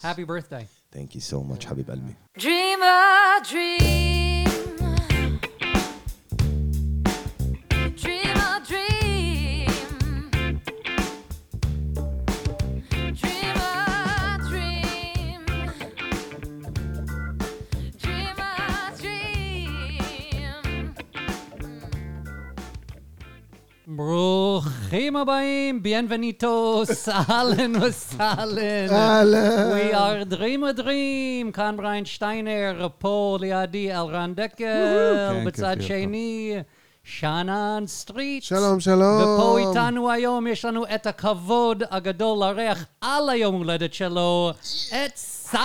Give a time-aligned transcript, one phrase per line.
[0.00, 0.16] Thanks.
[0.16, 0.66] Happy birthday.
[0.90, 2.16] Thank you so much, Habib Albi.
[2.38, 4.46] Dream a dream.
[7.96, 9.68] Dream a dream.
[13.12, 15.44] Dream a dream.
[17.98, 20.94] Dream a dream.
[23.86, 24.49] Bro.
[24.90, 28.90] ברוכים הבאים, ביאנבניטוס, אהלן וסהלן.
[28.90, 29.72] אהלן.
[29.72, 35.90] We are Dream a Dream, כאן בריין שטיינר, פה לידי אלרן דקל, כן, בצד כיף
[35.90, 36.06] להיות פה.
[36.06, 36.56] שני,
[37.04, 38.42] שאנן סטריט.
[38.42, 39.22] שלום, שלום.
[39.22, 44.50] ופה איתנו היום יש לנו את הכבוד הגדול לארח על היום הולדת שלו,
[44.88, 45.60] את סאז!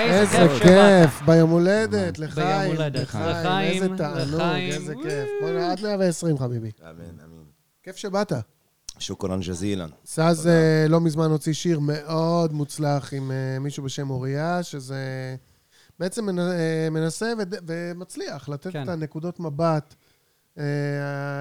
[0.00, 0.62] איזה שבאת.
[0.62, 2.46] כיף, ביום הולדת, לחיים.
[2.68, 4.40] ביום הולדת, לחיים, לחיים, איזה תענוג.
[4.72, 5.28] איזה כיף.
[5.40, 6.70] בוא'נה, עד 120 חביבי.
[6.82, 6.90] אמן,
[7.24, 7.42] אמן.
[7.82, 8.32] כיף שבאת.
[8.98, 9.88] שוכרן ג'זילן.
[10.06, 15.36] סאז אה, לא מזמן הוציא שיר מאוד מוצלח עם אה, מישהו בשם אוריה, שזה
[15.98, 17.32] בעצם אה, מנסה
[17.66, 18.82] ומצליח לתת כן.
[18.82, 19.94] את הנקודות מבט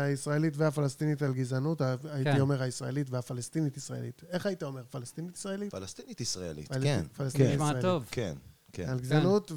[0.06, 1.82] הישראלית והפלסטינית על גזענות.
[1.82, 2.40] ה- הייתי כן.
[2.40, 4.22] אומר הישראלית והפלסטינית-ישראלית.
[4.30, 4.82] איך היית אומר?
[4.92, 5.72] פלסטינית-ישראלית?
[5.72, 7.02] פלסטינית ישראלית, פלסטין- כן.
[7.18, 7.82] פלסטינית נשמע ישראלית.
[7.82, 8.06] טוב.
[8.12, 8.34] כן,
[8.74, 8.84] כן.
[8.90, 9.52] על גזענות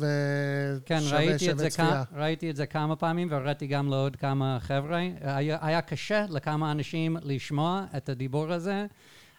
[0.86, 2.05] כן, ושווה ראיתי את, זה צפייה.
[2.05, 4.98] כמה, ראיתי את זה כמה פעמים והראיתי גם לעוד כמה חבר'ה.
[5.20, 8.86] היה, היה קשה לכמה אנשים לשמוע את הדיבור הזה.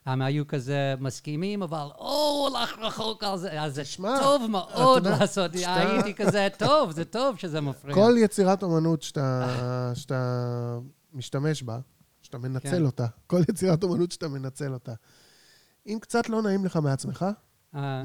[0.05, 3.61] הם היו כזה מסכימים, אבל או, הלך רחוק על זה.
[3.61, 5.57] אז זה תשמע, טוב מאוד אתה יודע, לעשות.
[5.57, 7.95] שאתה- הייתי כזה, טוב, זה טוב שזה מפריע.
[7.95, 9.47] כל יצירת אומנות שאתה,
[9.93, 10.77] שאתה
[11.13, 11.79] משתמש בה,
[12.21, 12.85] שאתה מנצל כן.
[12.85, 14.93] אותה, כל יצירת אומנות שאתה מנצל אותה,
[15.87, 17.25] אם קצת לא נעים לך מעצמך,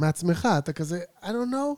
[0.01, 1.77] מעצמך, אתה כזה, I don't know,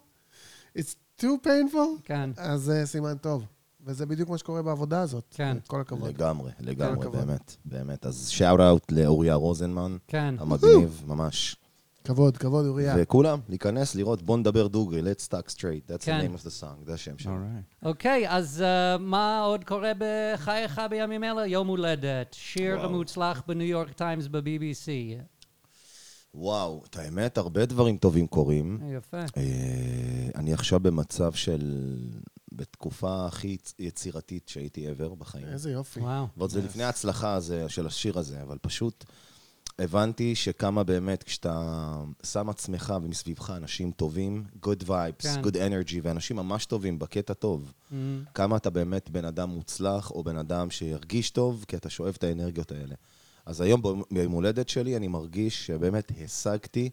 [0.78, 3.44] it's too painful, כן, אז זה סימן טוב.
[3.84, 5.25] וזה בדיוק מה שקורה בעבודה הזאת.
[5.31, 5.56] כן.
[5.67, 6.09] כל הכבוד.
[6.09, 7.27] לגמרי, לגמרי, הכבוד.
[7.27, 8.06] באמת, באמת.
[8.06, 10.34] אז שאוט אאוט לאוריה רוזנמן, כן.
[10.39, 11.56] המגניב, ממש.
[12.05, 12.94] כבוד, כבוד, אוריה.
[12.98, 16.20] וכולם, להיכנס, לראות, בוא נדבר דוגרי, let's talk straight, that's the כן.
[16.20, 17.32] name of the song, זה השם שלו.
[17.32, 17.87] Alright.
[17.87, 21.47] אוקיי, אז אה, מה עוד קורה בחייך בימים אלה?
[21.47, 22.91] יום הולדת, שיר וואו.
[22.91, 24.88] מוצלח בניו יורק טיימס ב-BBC.
[26.38, 28.81] וואו, את האמת, הרבה דברים טובים קורים.
[28.97, 29.21] יפה.
[29.37, 29.43] אה,
[30.34, 31.94] אני עכשיו במצב של...
[32.53, 35.47] בתקופה הכי יצ- יצירתית שהייתי ever בחיים.
[35.47, 36.00] איזה יופי.
[36.00, 36.27] וואו.
[36.37, 39.04] ועוד זה לפני ההצלחה הזה, של השיר הזה, אבל פשוט
[39.78, 41.94] הבנתי שכמה באמת, כשאתה
[42.27, 45.43] שם עצמך ומסביבך אנשים טובים, good vibes, כן.
[45.44, 47.94] good energy, ואנשים ממש טובים, בקטע טוב, Mm,
[48.34, 52.25] כמה אתה באמת בן אדם מוצלח, או בן אדם שירגיש טוב, כי אתה שואב את
[52.25, 52.94] האנרגיות האלה.
[53.48, 56.91] אז היום, ביום- הולדת שלי, אני מרגיש שבאמת השגתי,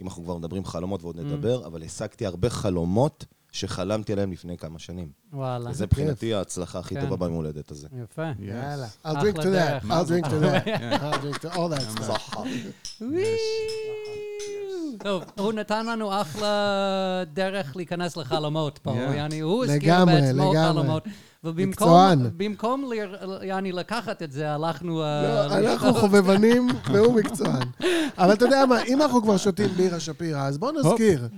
[0.00, 4.78] אם אנחנו כבר מדברים חלומות ועוד נדבר, אבל השגתי הרבה חלומות שחלמתי עליהם לפני כמה
[4.78, 5.08] שנים.
[5.32, 5.70] וואלה.
[5.70, 7.00] וזה מבחינתי ההצלחה הכי כן.
[7.00, 7.88] טובה ביום הולדת הזה.
[8.02, 8.30] יפה.
[8.38, 8.86] יאללה.
[9.04, 9.84] I'll drink to that.
[9.84, 10.66] I'll drink to that.
[11.02, 12.36] I'll drink to all that stuff.
[15.02, 16.48] טוב, הוא נתן לנו אחלה
[17.32, 19.14] דרך להיכנס לחלומות פה, Yeah.
[19.16, 20.68] יעני, הוא הזכיר בעצמו לגמרי.
[20.72, 21.02] חלומות.
[21.44, 22.30] ובמקום מקצוען.
[22.36, 25.02] במקום ל- יעני לקחת את זה, הלכנו...
[25.02, 25.64] אה, לא, לשתות.
[25.72, 27.62] אנחנו חובבנים והוא מקצוען.
[28.18, 31.28] אבל אתה יודע מה, אם אנחנו כבר שותים בירה שפירא, אז בואו נזכיר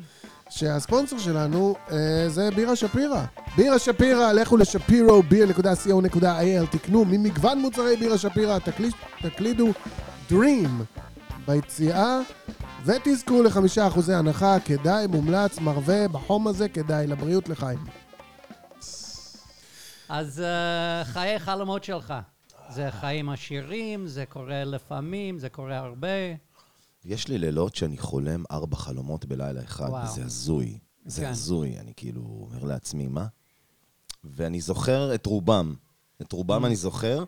[0.50, 1.96] שהספונסור שלנו אה,
[2.28, 3.24] זה בירה שפירא.
[3.56, 9.68] בירה שפירא, לכו לשפירו ביר.co.il, תקנו ממגוון מוצרי בירה שפירא, תקליד- תקלידו
[10.30, 11.00] Dream
[11.46, 12.20] ביציאה,
[12.84, 17.78] ותזכו לחמישה אחוזי הנחה, כדאי, מומלץ, מרווה, בחום הזה, כדאי, לבריאות לחיים.
[20.08, 22.14] אז אה, חיי חלומות שלך.
[22.70, 26.08] זה חיים עשירים, זה קורה לפעמים, זה קורה הרבה.
[27.04, 30.04] יש לי לילות שאני חולם ארבע חלומות בלילה אחד, וואו.
[30.04, 30.78] וזה הזוי.
[31.06, 31.28] זה כן.
[31.28, 33.26] הזוי, אני כאילו אומר לעצמי, מה?
[34.24, 35.74] ואני זוכר את רובם.
[36.22, 37.24] את רובם אני זוכר,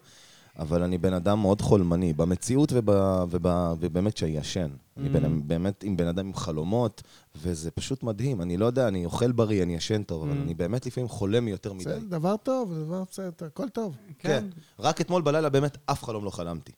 [0.58, 2.88] אבל אני בן אדם מאוד חולמני, במציאות וב,
[3.30, 3.46] וב,
[3.80, 4.68] ובאמת כשאני ישן.
[4.96, 7.02] אני בן, באמת עם בן אדם עם חלומות,
[7.36, 8.42] וזה פשוט מדהים.
[8.42, 11.72] אני לא יודע, אני אוכל בריא, אני ישן טוב, אבל אני באמת לפעמים חולם יותר
[11.72, 11.84] מדי.
[11.84, 13.96] בסדר, דבר טוב, דבר בסדר, הכל טוב.
[14.18, 14.44] כן,
[14.78, 16.72] רק אתמול בלילה באמת אף חלום לא חלמתי.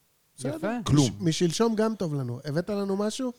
[0.44, 0.66] יפה.
[0.84, 1.06] כלום.
[1.06, 2.38] מש- משלשום גם טוב לנו.
[2.44, 3.32] הבאת לנו משהו?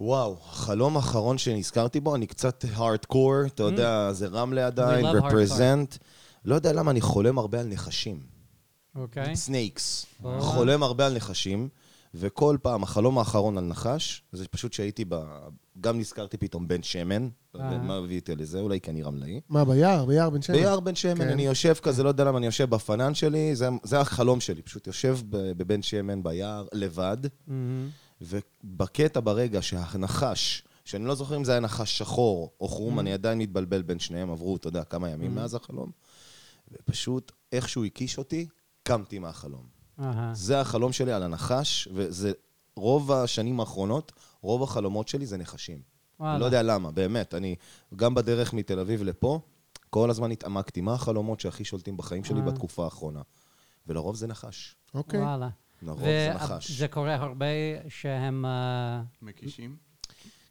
[0.00, 5.08] וואו, החלום האחרון שנזכרתי בו, אני קצת הארדקור, אתה יודע, זה רמלה עדיין, Mm.
[5.22, 5.98] represent.
[6.44, 8.37] לא יודע למה, אני חולם הרבה על נחשים.
[8.98, 9.36] אוקיי.
[9.36, 10.06] Snakes.
[10.22, 10.40] וואו.
[10.40, 11.68] חולם הרבה על נחשים,
[12.14, 15.14] וכל פעם, החלום האחרון על נחש, זה פשוט שהייתי ב...
[15.80, 17.78] גם נזכרתי פתאום בן שמן, לא אה.
[17.78, 19.40] מה הביא אותי לזה, אולי כי אני רמלאי.
[19.48, 20.04] מה, ביער?
[20.04, 20.56] ביער בן שמן?
[20.56, 21.28] ביער בן שמן, כן.
[21.28, 24.86] אני יושב כזה, לא יודע למה, אני יושב בפנן שלי, זה, זה החלום שלי, פשוט
[24.86, 27.16] יושב ב- בבן שמן ביער, לבד.
[28.20, 33.38] ובקטע ברגע שהנחש, שאני לא זוכר אם זה היה נחש שחור או חום, אני עדיין
[33.38, 35.90] מתבלבל בין שניהם, עברו, אתה יודע, כמה ימים מאז החלום,
[36.72, 38.46] ופשוט איכשהו הקיש אותי,
[38.88, 39.66] קמתי מהחלום.
[40.32, 42.32] זה החלום שלי על הנחש, וזה
[42.76, 44.12] רוב השנים האחרונות,
[44.42, 45.78] רוב החלומות שלי זה נחשים.
[46.20, 46.32] וואלה.
[46.32, 47.34] אני לא יודע למה, באמת.
[47.34, 47.56] אני,
[47.96, 49.40] גם בדרך מתל אביב לפה,
[49.90, 50.80] כל הזמן התעמקתי.
[50.80, 52.44] מה החלומות שהכי שולטים בחיים שלי אה.
[52.44, 53.22] בתקופה האחרונה?
[53.86, 54.76] ולרוב זה נחש.
[54.94, 55.20] אוקיי.
[55.20, 55.48] וואלה.
[55.82, 56.70] לרוב זה נחש.
[56.70, 57.46] וזה קורה הרבה
[57.88, 58.44] שהם...
[58.44, 59.76] אה, מקישים?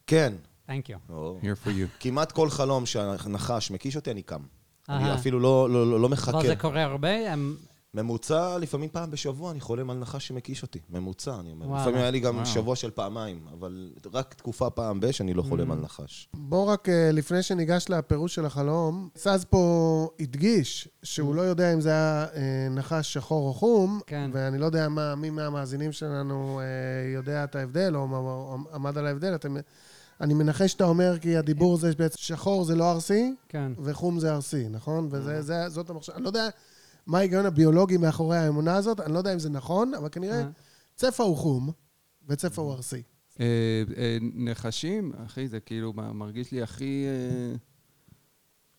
[0.08, 0.34] כן.
[0.68, 1.12] Thank you.
[1.12, 1.40] או.
[1.42, 2.00] Here for you.
[2.00, 4.42] כמעט כל חלום שהנחש מקיש אותי, אני קם.
[4.90, 5.14] אני.
[5.14, 6.38] אפילו לא, לא, לא, לא מחכה.
[6.38, 7.34] אבל זה קורה הרבה?
[7.34, 7.58] הם...
[8.02, 10.80] ממוצע, לפעמים פעם בשבוע אני חולם על נחש שמקיש אותי.
[10.90, 11.66] ממוצע, אני אומר.
[11.68, 11.82] וואלה.
[11.82, 12.46] לפעמים היה לי גם וואו.
[12.46, 15.74] שבוע של פעמיים, אבל רק תקופה פעם ב- שאני לא חולם Mm.
[15.74, 16.30] על נחש.
[16.34, 19.64] בוא רק אה, לפני שניגש לפירוש של החלום, סאז פה
[20.20, 22.42] הדגיש שהוא לא יודע אם זה היה אה,
[22.72, 24.30] נחש שחור או חום, כן.
[24.34, 26.66] ואני לא יודע מה, מי מהמאזינים שלנו אה,
[27.14, 28.08] יודע את ההבדל או,
[28.74, 29.36] עמד על ההבדל.
[29.36, 29.56] אתם,
[30.22, 33.72] אני מנחש שאתה אומר כי הדיבור זה בעצם שחור זה לא ארסי, כן.
[33.84, 35.10] וחום זה ארסי, נכון?
[35.12, 36.16] וזאת המחשבה.
[36.16, 36.50] אני לא יודע
[37.08, 40.50] מה ההיגיון הביולוגי מאחורי האמונה הזאת, אני לא יודע אם זה נכון, אבל כנראה אה.
[40.96, 41.72] צפה הוא חום
[42.28, 43.02] וצפה הוא ארסי.
[43.40, 47.06] אה, אה, נחשים, אחי, זה כאילו מרגיש לי הכי...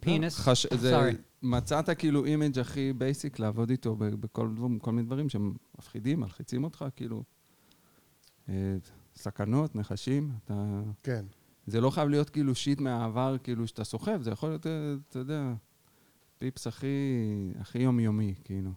[0.00, 0.48] פינס?
[0.48, 1.14] Sorry.
[1.42, 6.64] מצאת כאילו אימג' הכי בייסיק לעבוד איתו בכל דבר, כל מיני דברים שהם מפחידים, מלחיצים
[6.64, 7.22] אותך, כאילו.
[9.16, 10.82] סכנות, נחשים, אתה...
[11.02, 11.24] כן.
[11.66, 14.66] זה לא חייב להיות כאילו שיט מהעבר, כאילו שאתה סוחב, זה יכול להיות,
[15.08, 15.52] אתה יודע,
[16.38, 16.86] פיפס הכי,
[17.60, 18.70] הכי יומיומי, כאילו.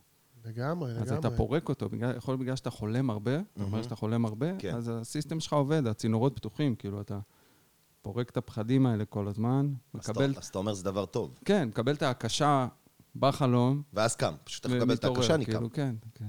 [0.46, 1.02] לגמרי, לגמרי.
[1.02, 4.26] אז אתה פורק אותו, בגלל, יכול להיות בגלל שאתה חולם הרבה, אתה אומר שאתה חולם
[4.26, 4.76] הרבה, כן.
[4.76, 7.20] אז הסיסטם שלך עובד, הצינורות פתוחים, כאילו אתה
[8.02, 11.40] פורק את הפחדים האלה כל הזמן, אז אתה- מקבל, אז אתה אומר זה דבר טוב.
[11.46, 12.68] כן, מקבל את ההקשה
[13.16, 14.34] בחלום, ואז קם.
[14.44, 15.76] פשוט צריך לקבל את ההקשה, אני כאילו, קם.
[15.76, 16.26] כן, כן.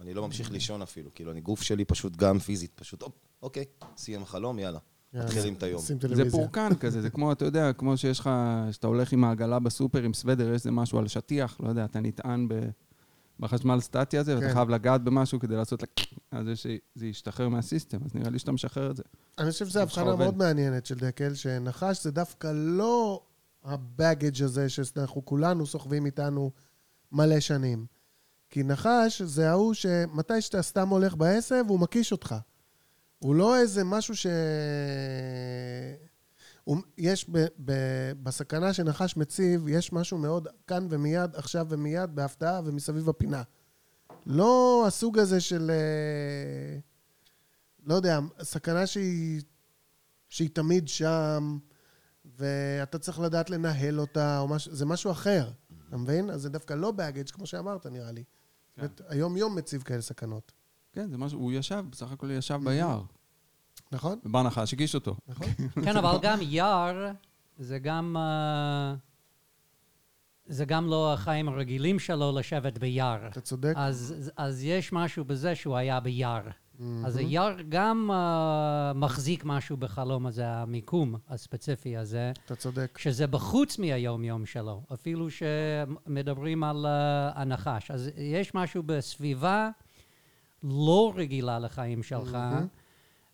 [0.00, 1.14] אני לא ממשיך לישון אפילו.
[1.14, 3.12] כאילו, אני גוף שלי פשוט גם פיזית, פשוט, אופ,
[3.42, 3.64] אוקיי,
[3.96, 4.78] סיים החלום, יאללה.
[5.24, 5.82] מתחילים את היום.
[6.14, 6.30] זה.
[6.30, 8.30] פורקן כזה, זה כמו, אתה יודע, כמו שיש לך,
[8.70, 12.00] שאתה הולך עם העגלה בסופר עם סוודר, יש איזה משהו על שטיח, לא יודע, אתה
[12.00, 12.54] נטען ב...
[13.40, 14.54] בחשמל סטטי הזה, ואתה כן.
[14.54, 15.88] חייב לגעת במשהו כדי לעשות לה...
[16.30, 16.46] אז
[16.94, 19.02] זה ישתחרר מהסיסטם, אז נראה לי שאתה משחרר את זה.
[19.38, 20.16] אני חושב שזו הבחנה.
[20.16, 23.22] מאוד מעניינת של דקל, שנחש זה דווקא לא
[23.64, 26.50] הבאגג' הזה שאנחנו כולנו סוחבים איתנו
[27.12, 27.86] מלא שנים.
[28.50, 32.34] כי נחש זה ההוא שמתי שאתה סתם הולך בעשב, הוא מקיש אותך.
[33.18, 34.26] הוא לא איזה משהו ש...
[36.64, 37.72] הוא, יש ב, ב,
[38.22, 43.42] בסכנה שנחש מציב, יש משהו מאוד כאן ומיד, עכשיו ומיד, בהפתעה ומסביב הפינה.
[44.26, 45.70] לא הסוג הזה של...
[45.70, 46.78] אה,
[47.86, 49.42] לא יודע, סכנה שהיא,
[50.28, 51.58] שהיא תמיד שם,
[52.24, 55.50] ואתה צריך לדעת לנהל אותה, או משהו, זה משהו אחר,
[55.88, 56.30] אתה מבין?
[56.30, 58.24] אז זה דווקא לא באגג' כמו שאמרת, נראה לי.
[58.76, 60.52] אומרת, היום-יום מציב כאלה סכנות,
[60.96, 63.02] כן, זה משהו, הוא ישב, בסך הכל ישב ביער.
[63.92, 64.18] נכון?
[64.24, 65.16] בר נחש, הגיש אותו.
[65.28, 65.46] נכון?
[65.84, 67.10] כן, אבל גם יער
[67.58, 68.16] זה גם...
[68.18, 68.94] אה,
[70.46, 73.28] זה גם לא החיים הרגילים שלו לשבת ביער.
[73.28, 73.72] אתה צודק.
[73.76, 76.42] אז, אז יש משהו בזה שהוא היה ביער.
[76.78, 77.06] מהמם.
[77.06, 82.98] אז היער גם uh, מחזיק משהו בחלום הזה, המיקום הספציפי הזה, אתה צודק.
[82.98, 87.90] שזה בחוץ מהיום-יום שלו, אפילו שמדברים על uh, הנחש.
[87.90, 89.70] אז יש משהו בסביבה
[90.70, 92.66] לא רגילה לחיים שלך, מהמם.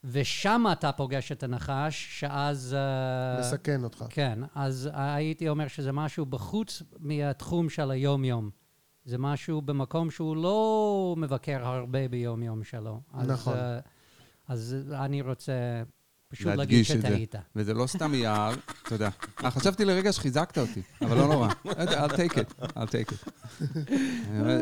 [0.04, 2.76] ושם אתה פוגש את הנחש, שאז...
[2.78, 4.04] אה, מסכן אותך.
[4.08, 8.50] כן, אז הייתי אומר שזה משהו בחוץ מהתחום של היום-יום.
[9.04, 13.00] זה משהו במקום שהוא לא מבקר הרבה ביום-יום שלו.
[13.12, 13.56] אז, נכון.
[13.56, 13.78] אה,
[14.48, 15.82] אז אני רוצה
[16.32, 16.94] פשוט להגיד זה.
[16.94, 17.34] שטעית.
[17.56, 19.08] וזה לא סתם יער, אתה יודע.
[19.44, 21.48] אה, חשבתי לרגע שחיזקת אותי, אבל לא נורא.
[21.64, 23.30] לא יודע, I'll take it, I'll take it.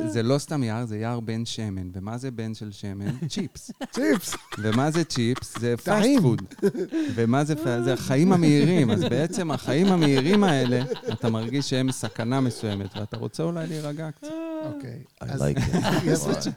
[0.07, 1.91] זה לא סתם יער, זה יער בן שמן.
[1.95, 3.11] ומה זה בן של שמן?
[3.33, 3.71] צ'יפס.
[3.93, 4.37] צ'יפס!
[4.59, 5.59] ומה זה צ'יפס?
[5.59, 6.09] זה fast.
[6.23, 6.43] Food.
[7.15, 7.85] ומה זה fast?
[7.85, 8.91] זה החיים המהירים.
[8.91, 14.29] אז בעצם החיים המהירים האלה, אתה מרגיש שהם סכנה מסוימת, ואתה רוצה אולי להירגע קצת.
[14.64, 15.05] אוקיי.
[15.23, 15.76] I like it.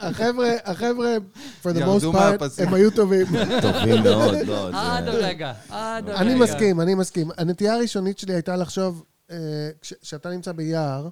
[0.00, 1.16] החבר'ה, החבר'ה,
[1.62, 2.62] for the most part.
[2.62, 3.26] הם היו טובים.
[3.62, 5.08] טובים מאוד, לא, עד.
[5.08, 6.20] הרגע, עד הרגע.
[6.20, 7.30] אני מסכים, אני מסכים.
[7.36, 9.36] הנטייה הראשונית שלי הייתה לחשוב, אה,
[9.80, 11.08] כש- כשאתה נמצא ביער,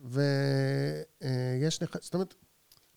[0.00, 1.96] ויש נח...
[2.00, 2.34] זאת אומרת,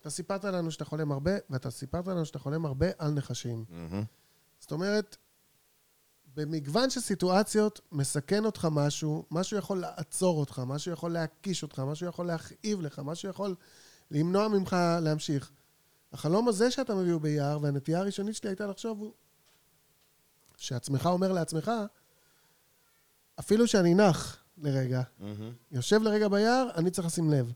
[0.00, 3.64] אתה סיפרת לנו שאתה חולם הרבה, ואתה סיפרת לנו שאתה חולם הרבה על נחשים.
[4.60, 5.16] זאת אומרת,
[6.36, 12.06] במגוון של סיטואציות מסכן אותך משהו, משהו יכול לעצור אותך, משהו יכול להקיש אותך, משהו
[12.06, 13.54] יכול להכאיב לך, משהו יכול
[14.10, 15.50] למנוע ממך להמשיך.
[16.12, 19.12] החלום הזה שאתה מביא הוא ביער, והנטייה הראשונית שלי הייתה לחשוב הוא
[20.56, 21.70] שעצמך אומר לעצמך,
[23.40, 25.52] אפילו שאני נח לרגע, מהמם.
[25.72, 27.52] יושב לרגע ביער, אני צריך לשים לב.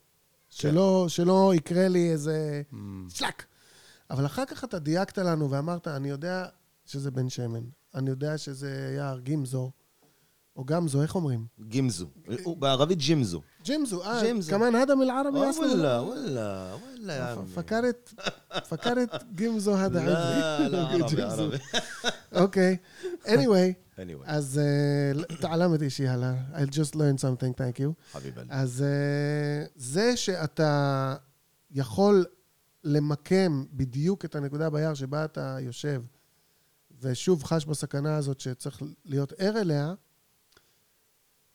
[0.50, 2.76] שלא, שלא יקרה לי איזה Mm.
[3.08, 3.44] שלק.
[4.10, 6.46] אבל אחר כך אתה דייקת לנו ואמרת, אני יודע
[6.86, 9.70] שזה בן שמן, אני יודע שזה יער גימזו,
[10.56, 11.46] או גמזו, איך אומרים?
[11.60, 12.06] גימזו.
[12.58, 13.40] בערבית ג'ימזו.
[13.64, 15.64] ג'ימזו, אה, כמאן האדם אל-ערבי אסלו.
[15.64, 18.14] אה, וואלה, וואלה, וואלה, פקרת,
[18.68, 20.72] פקרת גימזו הדה עברית.
[20.72, 21.56] לא, לא, ערבי, ערבי.
[22.42, 22.76] אוקיי,
[23.24, 23.72] anyway.
[23.96, 24.24] anyway.
[24.24, 26.34] אז אה, תעלמת אישי הלאה.
[26.54, 28.12] I just learned something, thank you.
[28.12, 28.42] חביבה.
[28.48, 31.16] אז אה, זה שאתה
[31.70, 32.24] יכול
[32.84, 36.02] למקם בדיוק את הנקודה ביער שבה אתה יושב,
[37.00, 39.94] ושוב חש בסכנה הזאת שצריך להיות ער אליה,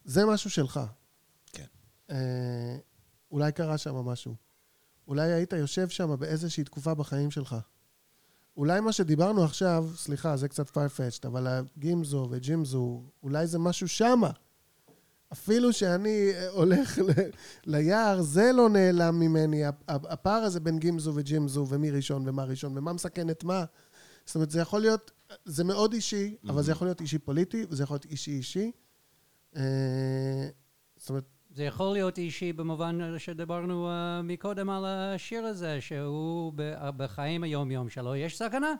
[0.05, 0.79] זה משהו שלך.
[1.53, 1.65] כן.
[2.09, 2.77] אה,
[3.31, 4.35] אולי קרה שם משהו.
[5.07, 7.55] אולי היית יושב שם באיזושהי תקופה בחיים שלך.
[8.57, 14.31] אולי מה שדיברנו עכשיו, סליחה, זה קצת farfetched, אבל הגימזו וג'ימזו, אולי זה משהו שמה.
[15.31, 17.29] אפילו שאני אה, הולך ל-
[17.65, 22.43] ליער, זה לא נעלם ממני, הפ- הפ- הפער הזה בין גימזו וג'ימזו, ומי ראשון ומה
[22.43, 23.65] ראשון, ומה מסכן את מה.
[24.25, 25.11] זאת אומרת, זה יכול להיות,
[25.45, 28.71] זה מאוד אישי, אבל זה יכול להיות אישי פוליטי, וזה יכול להיות אישי אישי.
[29.55, 29.61] אה,
[30.97, 33.91] זאת אומרת, זה יכול להיות אישי במובן שדיברנו uh,
[34.23, 38.73] מקודם על השיר הזה, שהוא ב- בחיים היום-יום שלו, יש סכנה.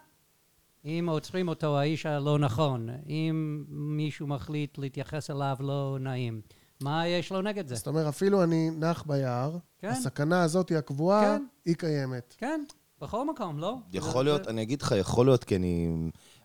[0.86, 6.42] אם עוצרים אותו האיש הלא נכון, אם מישהו מחליט להתייחס אליו לא נעים,
[6.82, 7.76] מה יש לו נגד זה?
[7.76, 9.90] זאת אומרת, אפילו אני נח ביער, כן.
[9.90, 11.46] הסכנה הזאת היא הקבועה, כן.
[11.66, 12.36] היא קיימת.
[12.38, 12.64] כן,
[13.02, 13.78] בכל מקום, לא?
[13.94, 15.90] יכול זה- להיות, אני אגיד לך, יכול להיות, כי אני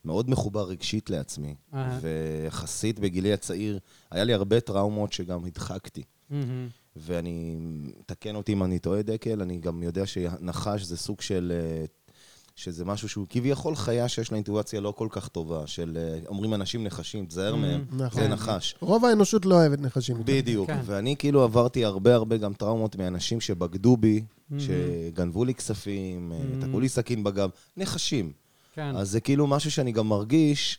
[0.05, 1.55] מאוד מחובר רגשית לעצמי.
[1.75, 1.99] אהה.
[2.03, 3.79] ויחסית בגילי הצעיר,
[4.11, 6.03] היה לי הרבה טראומות שגם הדחקתי.
[6.31, 6.69] מהמם.
[6.97, 7.57] ואני,
[8.07, 11.53] תקן אותי אם אני טועה, דקל, אני גם יודע שנחש זה סוג של...
[11.55, 11.85] אה,
[12.57, 16.55] שזה משהו שהוא כביכול חיה שיש לה אינטואציה לא כל כך טובה, של אה, אומרים
[16.55, 18.23] אנשים נחשים, תזהר מהם, נכון.
[18.23, 18.75] זה נחש.
[18.81, 20.17] רוב האנושות לא אוהבת נחשים.
[20.25, 20.67] בדיוק.
[20.67, 20.81] כן.
[20.85, 24.23] ואני כאילו עברתי הרבה הרבה גם טראומות מאנשים שבגדו בי,
[24.59, 28.33] שגנבו לי כספים, אה, תקעו לי סכין בגב, נחשים.
[28.75, 28.97] כן.
[28.97, 30.79] אז זה כאילו משהו שאני גם מרגיש,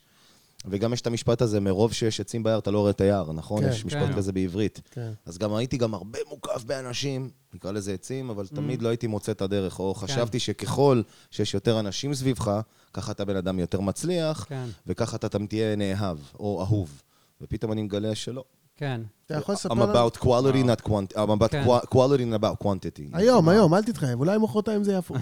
[0.65, 3.63] וגם יש את המשפט הזה, מרוב שיש עצים ביער אתה לא רואה את היער, נכון?
[3.63, 4.15] כן, יש משפט כן.
[4.15, 4.81] כזה בעברית.
[4.91, 5.12] כן.
[5.25, 9.31] אז גם הייתי גם הרבה מוקף באנשים, נקרא לזה עצים, אבל תמיד לא הייתי מוצא
[9.31, 12.62] את הדרך, או חשבתי שככל שיש יותר אנשים סביבך,
[12.93, 17.01] ככה אתה בן אדם יותר מצליח, כן, וככה אתה תמיד תהיה נאהב או אהוב.
[17.41, 18.43] ופתאום אני מגלה שלא.
[18.82, 19.02] כן.
[19.26, 19.94] אתה יכול לספר I'm לנו?
[20.08, 21.16] about quality, not quantity.
[21.16, 21.64] I'm about כן.
[21.68, 23.10] qua- quality, not about quantity.
[23.14, 25.18] היום, היום, אל תתחייב, אולי מחרתיים זה יהיה הפוך.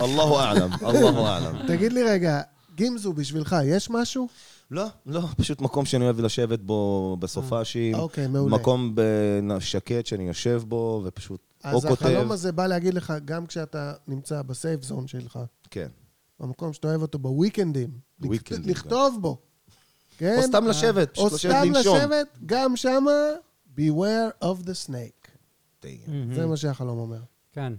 [0.00, 1.66] אללהו אעלם, אללהו אעלם.
[1.68, 2.40] תגיד לי רגע,
[2.74, 4.28] גימזו, בשבילך, יש משהו?
[4.70, 7.94] לא, לא, פשוט מקום שאני אוהב לשבת בו בסופאשים.
[7.94, 8.56] אוקיי, מעולה.
[8.56, 8.94] מקום
[9.60, 11.92] שקט שאני יושב בו, ופשוט או אז כותב.
[12.06, 15.38] החלום הזה בא להגיד לך, גם כשאתה נמצא בסייף זון שלך,
[15.70, 15.88] כן.
[16.40, 17.90] במקום שאתה אוהב אותו בוויקנדים,
[18.20, 19.38] וויקנדים, לכתוב בו.
[20.22, 20.36] כן?
[20.38, 21.96] או סתם לשבת, או פשוט לשבת סתם לנשום.
[21.96, 23.10] לשבת, גם שמה,
[23.76, 25.28] beware of the snake.
[26.34, 27.20] זה מה שהחלום אומר.
[27.52, 27.72] כן.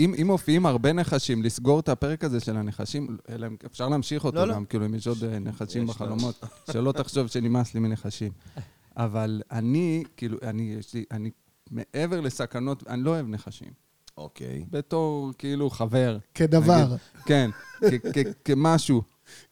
[0.00, 4.36] אם, אם מופיעים הרבה נחשים, לסגור את הפרק הזה של הנחשים, אלא אפשר להמשיך אותו
[4.36, 4.54] לא, לא.
[4.54, 8.32] גם, כאילו, אם יש עוד אה, נחשים יש, בחלומות, שלא תחשוב שנמאס לי מנחשים.
[8.96, 11.30] אבל אני, כאילו, אני, יש לי, אני,
[11.70, 13.70] מעבר לסכנות, אני לא אוהב נחשים.
[14.16, 14.64] אוקיי.
[14.70, 16.18] בתור, כאילו, חבר.
[16.34, 19.02] כדבר, נגיד, כן, כ- כ- כמשהו.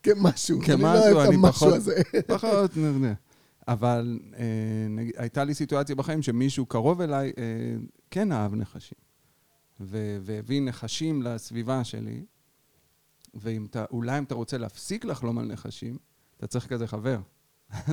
[0.03, 0.57] כמשהו.
[0.57, 2.01] אני כמשהו, לא אני פחות- הזה.
[2.27, 2.71] פחות.
[3.67, 4.19] אבל
[5.17, 7.43] הייתה לי סיטואציה בחיים שמישהו קרוב אליי אה,
[8.11, 8.97] כן אהב נחשים.
[9.79, 12.23] והביא נחשים לסביבה שלי,
[13.33, 15.97] ואם אתה, אולי אם אתה רוצה להפסיק לחלום על נחשים,
[16.37, 17.19] אתה צריך כזה חבר.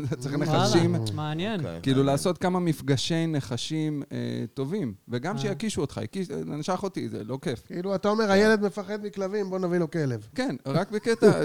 [0.07, 1.61] אתה צריך נחשים, מעניין.
[1.61, 2.03] אוקיי, כאילו.
[2.03, 4.17] לעשות כמה מפגשי נחשים אה,
[4.55, 7.63] טובים, וגם שיקישו אותך, הקיש- נשך אותי, זה לא כיף.
[7.67, 10.29] כאילו, אתה אומר, הילד מפחד מכלבים, בוא נביא לו כלב.
[10.35, 11.43] כן, רק בקטע, אה,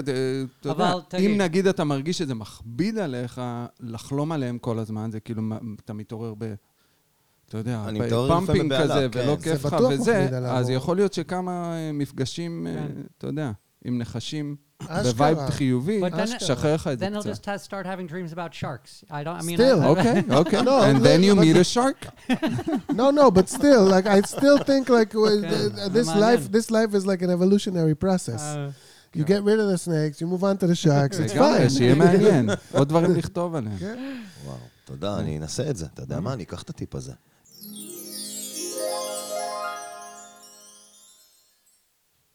[0.60, 3.40] אתה יודע, אם נגיד אתה מרגיש שזה מכביד עליך
[3.80, 5.42] לחלום עליהם כל הזמן, זה כאילו,
[5.84, 6.54] אתה מתעורר ב...
[7.48, 7.86] אתה יודע,
[8.28, 9.20] pumping כזה, כן.
[9.24, 13.00] ולא כיף לך וזה, אז יכול להיות שכמה אה, מפגשים, אה, כן.
[13.18, 13.52] אתה יודע,
[13.84, 14.56] עם נחשים.
[15.02, 17.48] ב vibe חיובי, But then- שחרר לך את זה Then he'll קצת.
[17.48, 19.04] just start having dreams about sharks.
[19.10, 19.56] I don't, I mean...
[19.56, 19.80] Still.
[19.82, 20.62] I- אוקיי, אוקיי.
[20.62, 22.30] לא, And then you אבל- meet a shark.
[22.92, 26.70] No, no, but still, like, I still think like uh, כן, uh, this life, this
[26.70, 28.40] life is like an evolutionary process.
[28.40, 28.68] אה,
[29.16, 31.70] You get rid of the snakes, you move on to the sharks, it's לגמרי, fine.
[31.70, 32.48] שיהיה מעניין.
[32.72, 33.76] עוד דברים לכתוב עליהם.
[34.44, 35.86] וואו, תודה, אני אנסה את זה.
[35.94, 36.32] אתה יודע מה?
[36.32, 37.12] אני אקח את הטיפ הזה.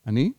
[0.08, 0.32] אני?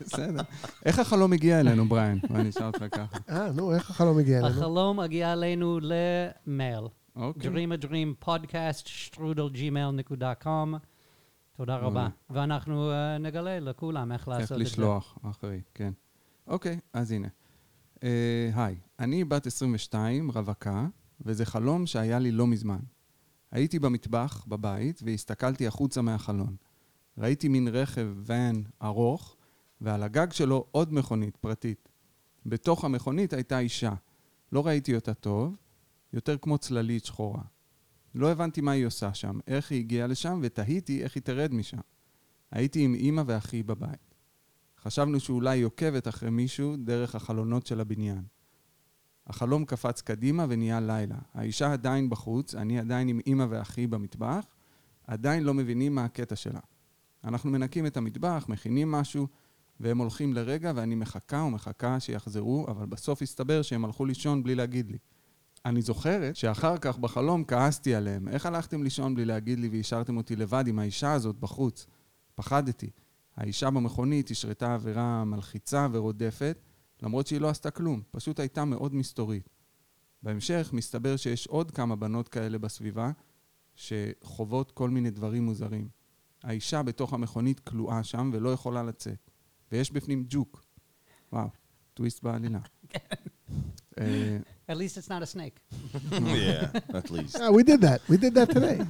[0.00, 0.42] בסדר.
[0.84, 2.20] איך החלום הגיע אלינו, בריין?
[2.28, 3.18] בוא נשאל אותך ככה.
[3.28, 4.54] אה, נו, איך החלום הגיע אלינו?
[4.54, 6.84] החלום הגיע אלינו למייל.
[7.16, 7.50] אוקיי.
[7.50, 10.76] Dream a Dream podcast, strudelgmail.com.
[11.56, 12.08] תודה רבה.
[12.30, 14.62] ואנחנו אה, נגלה לכולם איך איך לעשות את זה.
[14.62, 15.92] לשלוח אחרי, כן.
[16.46, 17.28] אוקיי, אז הנה.
[18.02, 20.86] אה, היי, אני בת 22, רווקה,
[21.20, 22.80] וזה חלום שהיה לי לא מזמן.
[23.52, 26.56] הייתי במטבח, בבית, והסתכלתי החוצה מהחלון.
[27.18, 29.36] ראיתי מין רכב ואן ארוך,
[29.80, 31.88] ועל הגג שלו עוד מכונית פרטית.
[32.46, 33.94] בתוך המכונית הייתה אישה.
[34.52, 35.56] לא ראיתי אותה טוב,
[36.12, 37.42] יותר כמו צללית שחורה.
[38.14, 41.78] לא הבנתי מה היא עושה שם, איך היא הגיעה לשם, ותהיתי איך היא תרד משם.
[42.50, 44.14] הייתי עם אימא ואחי בבית.
[44.82, 48.22] חשבנו שאולי היא עוקבת אחרי מישהו דרך החלונות של הבניין.
[49.26, 51.18] החלום קפץ קדימה ונהיה לילה.
[51.34, 54.44] האישה עדיין בחוץ, אני עדיין עם אימא ואחי במטבח,
[55.06, 56.60] עדיין לא מבינים מה הקטע שלה.
[57.24, 59.26] אנחנו מנקים את המטבח, מכינים משהו,
[59.80, 64.90] והם הולכים לרגע ואני מחכה ומחכה שיחזרו, אבל בסוף הסתבר שהם הלכו לישון בלי להגיד
[64.90, 64.98] לי.
[65.64, 68.28] אני זוכרת שאחר כך בחלום כעסתי עליהם.
[68.28, 71.86] איך הלכתם לישון בלי להגיד לי והשארתם אותי לבד עם האישה הזאת בחוץ?
[72.34, 72.90] פחדתי.
[73.36, 76.58] האישה במכונית השרתה עבירה מלחיצה ורודפת,
[77.02, 79.48] למרות שהיא לא עשתה כלום, פשוט הייתה מאוד מסתורית.
[80.22, 83.10] בהמשך מסתבר שיש עוד כמה בנות כאלה בסביבה
[83.74, 85.88] שחוות כל מיני דברים מוזרים.
[86.44, 89.30] האישה בתוך המכונית כלואה שם ולא יכולה לצאת.
[89.72, 90.64] ויש בפנים ג'וק.
[91.32, 91.48] וואו,
[91.94, 92.58] טוויסט בעלילה.
[93.98, 95.60] אה, At least it's not a snake.
[96.10, 97.38] yeah, at least.
[97.38, 98.00] Yeah, we did that.
[98.08, 98.80] We did that today.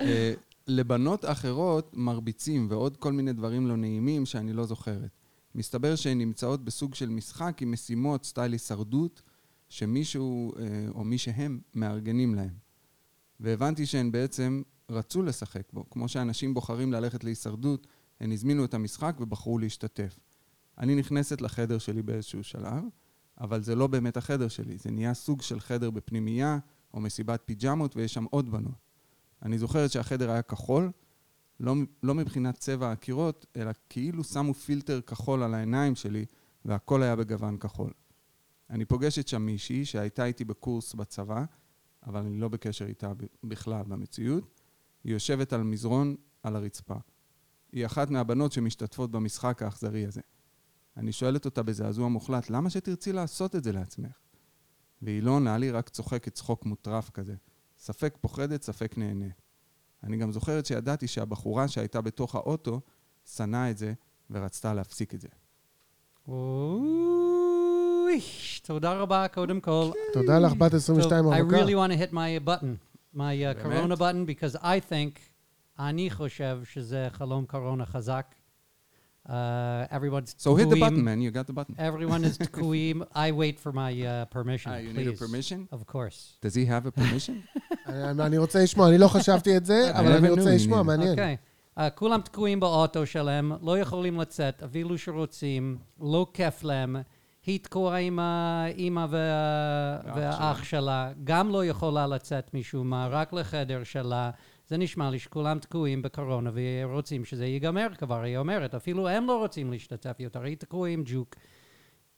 [0.00, 0.34] אה,
[0.66, 5.10] לבנות אחרות מרביצים ועוד כל מיני דברים לא נעימים שאני לא זוכרת.
[5.54, 9.22] מסתבר שהן נמצאות בסוג של משחק עם משימות סטייל הישרדות,
[9.68, 10.64] שמישהו אה,
[10.94, 12.54] או מי שהם מארגנים להם.
[13.40, 14.62] והבנתי שהן בעצם
[14.92, 15.90] רצו לשחק בו.
[15.90, 17.86] כמו שאנשים בוחרים ללכת להישרדות,
[18.20, 20.18] הן הזמינו את המשחק ובחרו להשתתף.
[20.78, 22.84] אני נכנסת לחדר שלי באיזשהו שלב,
[23.40, 26.58] אבל זה לא באמת החדר שלי, זה נהיה סוג של חדר בפנימייה
[26.94, 28.88] או מסיבת פיג'מות ויש שם עוד בנות.
[29.42, 30.90] אני זוכרת שהחדר היה כחול,
[31.60, 36.24] לא, לא מבחינת צבע הקירות, אלא כאילו שמו פילטר כחול על העיניים שלי
[36.64, 37.90] והכל היה בגוון כחול.
[38.70, 41.44] אני פוגשת שם מישהי שהייתה איתי בקורס בצבא,
[42.06, 43.12] אבל אני לא בקשר איתה
[43.44, 44.61] בכלל במציאות.
[45.04, 46.94] היא יושבת על מזרון על הרצפה.
[47.72, 50.20] היא אחת מהבנות שמשתתפות במשחק האכזרי הזה.
[50.96, 54.12] אני שואלת אותה בזעזוע מוחלט, למה שתרצי לעשות את זה לעצמך?
[55.02, 57.34] והיא לא עונה לי, רק צוחקת צחוק מוטרף כזה.
[57.78, 59.42] ספק פוחדת, ספק נהנית.
[60.02, 62.80] אני גם זוכרת שידעתי שהבחורה שהייתה בתוך האוטו
[63.24, 63.92] שנאה את זה
[64.30, 65.28] ורצתה להפסיק את זה.
[66.28, 68.20] אוי,
[68.62, 69.90] תודה רבה, קודם כל.
[70.12, 72.76] תודה לך, בת So 22 I really want to hit my button,
[73.13, 73.61] my uh, באמת?
[73.63, 75.19] corona button, because I think,
[75.79, 78.25] אני חושב שזה חלום קורונה חזק.
[79.25, 79.29] Uh,
[79.91, 80.79] everyone's So hit the תקועים.
[80.79, 81.75] button, man, you got the button.
[81.77, 83.01] Everyone is תקועים.
[83.13, 84.97] I wait for my uh, permission, Ah, you please.
[84.97, 85.67] need a permission?
[85.71, 86.37] Of course.
[86.41, 87.33] Does he have a permission?
[87.87, 90.55] אני אני רוצה לשמוע, אני לא חשבתי את זה, I אבל אני never רוצה knew,
[90.55, 90.87] לשמוע, הנה.
[90.87, 91.09] מעניין.
[91.11, 91.37] אוקיי.
[91.77, 96.95] Uh, כולם תקועים באוטו שלהם, לא יכולים לצאת, אפילו שרוצים, לא כיף להם.
[97.46, 99.18] היא תקועה עם האימא וה...
[100.04, 104.30] והאח והאח שלה, גם לא יכולה לצאת משום מה, רק לחדר שלה.
[104.68, 108.74] זה נשמע לי שכולם תקועים בקורונה ורוצים שזה ייגמר כבר, היא אומרת.
[108.74, 111.34] אפילו הם לא רוצים להשתתף יותר, היא תקועה עם ג'וק.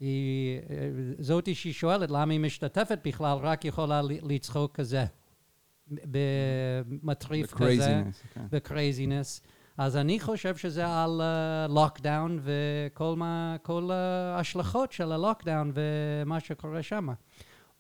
[0.01, 5.05] היא, אה, זאתי שהיא שואלת למה היא משתתפת בכלל, רק יכולה לצחוק כזה,
[5.87, 8.03] במטריף כזה.
[8.51, 9.54] ב-craziness, כן.
[9.79, 11.21] אז אני חושב שזה על
[11.69, 17.09] לוקדאון וכל מה, כל ההשלכות של הלוקדאון ומה שקורה שם.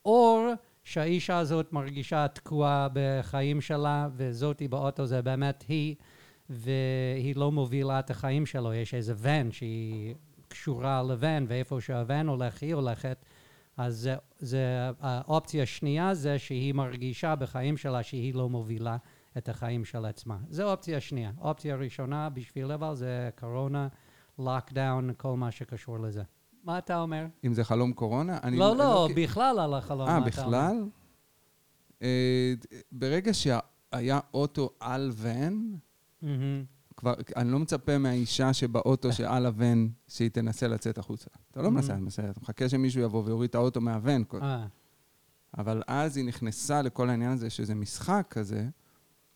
[0.05, 0.49] או
[0.85, 5.95] שהאישה הזאת מרגישה תקועה בחיים שלה, וזאתי באוטו זה באמת היא,
[6.51, 8.75] והיא לא מובילה את החיים שלו.
[8.75, 10.15] יש איזה ון שהיא
[10.49, 13.25] קשורה לוון, ואיפה שהוון הולך, היא הולכת.
[13.77, 18.97] אז זה, זה, האופציה השנייה זה שהיא מרגישה בחיים שלה שהיא לא מובילה
[19.39, 20.39] את החיים של עצמה.
[20.51, 21.33] זו אופציה שנייה.
[21.41, 23.89] אופציה ראשונה בשביל אבל זה קורונה,
[24.39, 26.23] לוקדאון, כל מה שקשור לזה.
[26.65, 27.27] מה אתה אומר?
[27.45, 28.39] אם זה חלום קורונה?
[28.43, 30.09] אני לא, לא, כי- בכלל על החלום.
[30.09, 30.21] אה?
[30.21, 30.77] בכלל?
[32.03, 32.55] אה,
[32.93, 35.77] ברגע שהיה אוטו על ון,
[36.23, 36.65] מהמם.
[36.97, 41.31] כבר, אני לא מצפה מהאישה שבאוטו שעל הוון שהיא תנסה לצאת החוצה.
[41.51, 44.25] אתה לא מנסה לנסה, אתה מחכה שמישהו יבוא ויוריד את האוטו מהוון.
[44.25, 44.43] קודם.
[44.43, 44.67] אה,
[45.59, 48.69] אבל אז היא נכנסה לכל העניין הזה, שזה משחק כזה,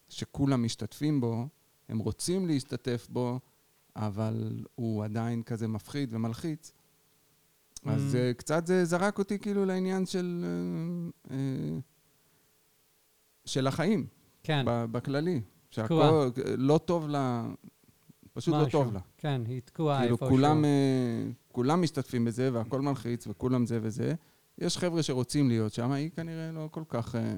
[0.09, 1.49] שכולם משתתפים בו,
[1.89, 3.41] הם רוצים להשתתף בו,
[3.97, 6.73] אבל הוא עדיין כזה מפחיד ומלחיץ.
[7.85, 8.17] אז Mm.
[8.17, 10.45] uh, קצת זה זרק אותי כאילו לעניין של,
[11.25, 11.33] uh, uh,
[13.45, 14.07] של החיים,
[14.43, 15.41] כן, בכללי.
[15.71, 17.49] שהכל לא טוב לה,
[18.33, 18.85] פשוט לא משהו.
[18.85, 19.01] טוב לה.
[19.19, 20.31] כן, היא תקועה כאילו איפשהו.
[20.31, 24.15] כולם, אה, כולם משתתפים בזה והכל מלחיץ וכולם זה וזה.
[24.59, 27.15] יש חבר'ה שרוצים להיות שם, היא כנראה לא כל כך...
[27.15, 27.35] אה,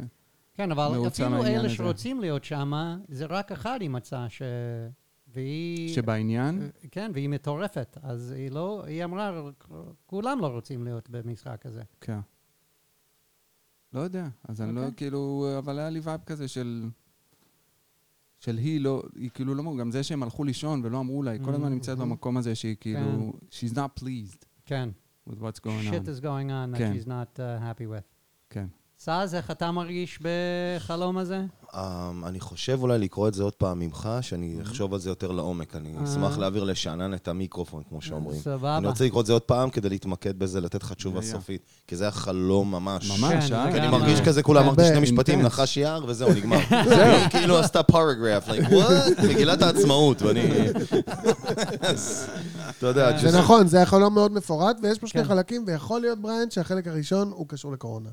[0.60, 1.68] כן, אבל אפילו אלה הזה.
[1.68, 2.72] שרוצים להיות שם,
[3.08, 4.42] זה רק אחד היא מצאה ש...
[5.32, 5.94] והיא...
[5.94, 7.98] שבעניין, כן, והיא מטורפת.
[8.02, 9.42] אז היא לא, היא אמרה,
[10.06, 11.82] כולם לא רוצים להיות במשחק הזה.
[12.00, 12.18] כן.
[13.92, 14.96] לא יודע, אז אני לא, אוקיי.
[14.96, 16.84] כאילו, אבל היה לי וייב כזה של...
[18.38, 21.40] של היא לא, היא כאילו לא, גם זה שהם הלכו לישון ולא אמרו לה, היא
[21.44, 22.00] כל הזמן Mhm, נמצאת mhm.
[22.00, 24.88] במקום הזה שהיא כאילו, she's not pleased כן.
[25.28, 26.08] with what's going shit on.
[26.08, 26.92] is going on that כן.
[26.96, 28.04] she's not uh, happy with.
[28.50, 28.66] כן.
[29.02, 31.42] סאז, איך אתה מרגיש בחלום הזה?
[31.72, 31.76] Um,
[32.26, 35.76] אני חושב אולי לקרוא את זה עוד פעם ממך, שאני אחשוב על זה יותר לעומק.
[35.76, 38.40] אני אשמח להעביר לשאנן את המיקרופון, כמו שאומרים.
[38.40, 38.76] סבבה.
[38.76, 41.22] אני רוצה לקרוא את זה עוד פעם כדי להתמקד בזה, לתת לך תשובה.
[41.22, 41.62] סופית.
[41.86, 43.20] כי זה היה חלום ממש.
[43.20, 43.72] ממש, כן, אה?
[43.72, 45.42] כי אני מרגיש אה, כזה, כולה אמרתי שני משפטים.
[45.42, 46.58] נחש יער, וזהו, נגמר.
[46.88, 47.30] זהו.
[47.30, 49.26] כאילו עשתה פרגרף, like, what?
[49.28, 50.42] מגילת העצמאות, ואני...
[52.78, 55.28] אתה יודע, זה just- נכון, זה חלום מאוד מפורט, ויש פה שני כן.
[55.28, 58.08] חלקים, ויכול להיות, בריין, שהחלק הראשון הוא קשור לקורונה.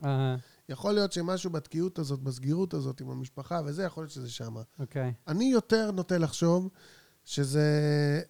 [0.69, 4.61] יכול להיות שמשהו בתקיעות הזאת, בסגירות הזאת עם המשפחה וזה, יכול להיות שזה שמה.
[4.79, 5.13] אוקיי.
[5.27, 6.69] אני יותר נוטה לחשוב
[7.25, 7.63] שזה...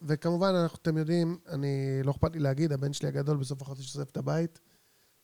[0.01, 4.07] וכמובן, אנחנו, אתם יודעים, אני, לא אכפת לי להגיד, הבן שלי הגדול בסוף החודש עוזב
[4.11, 4.59] את הבית,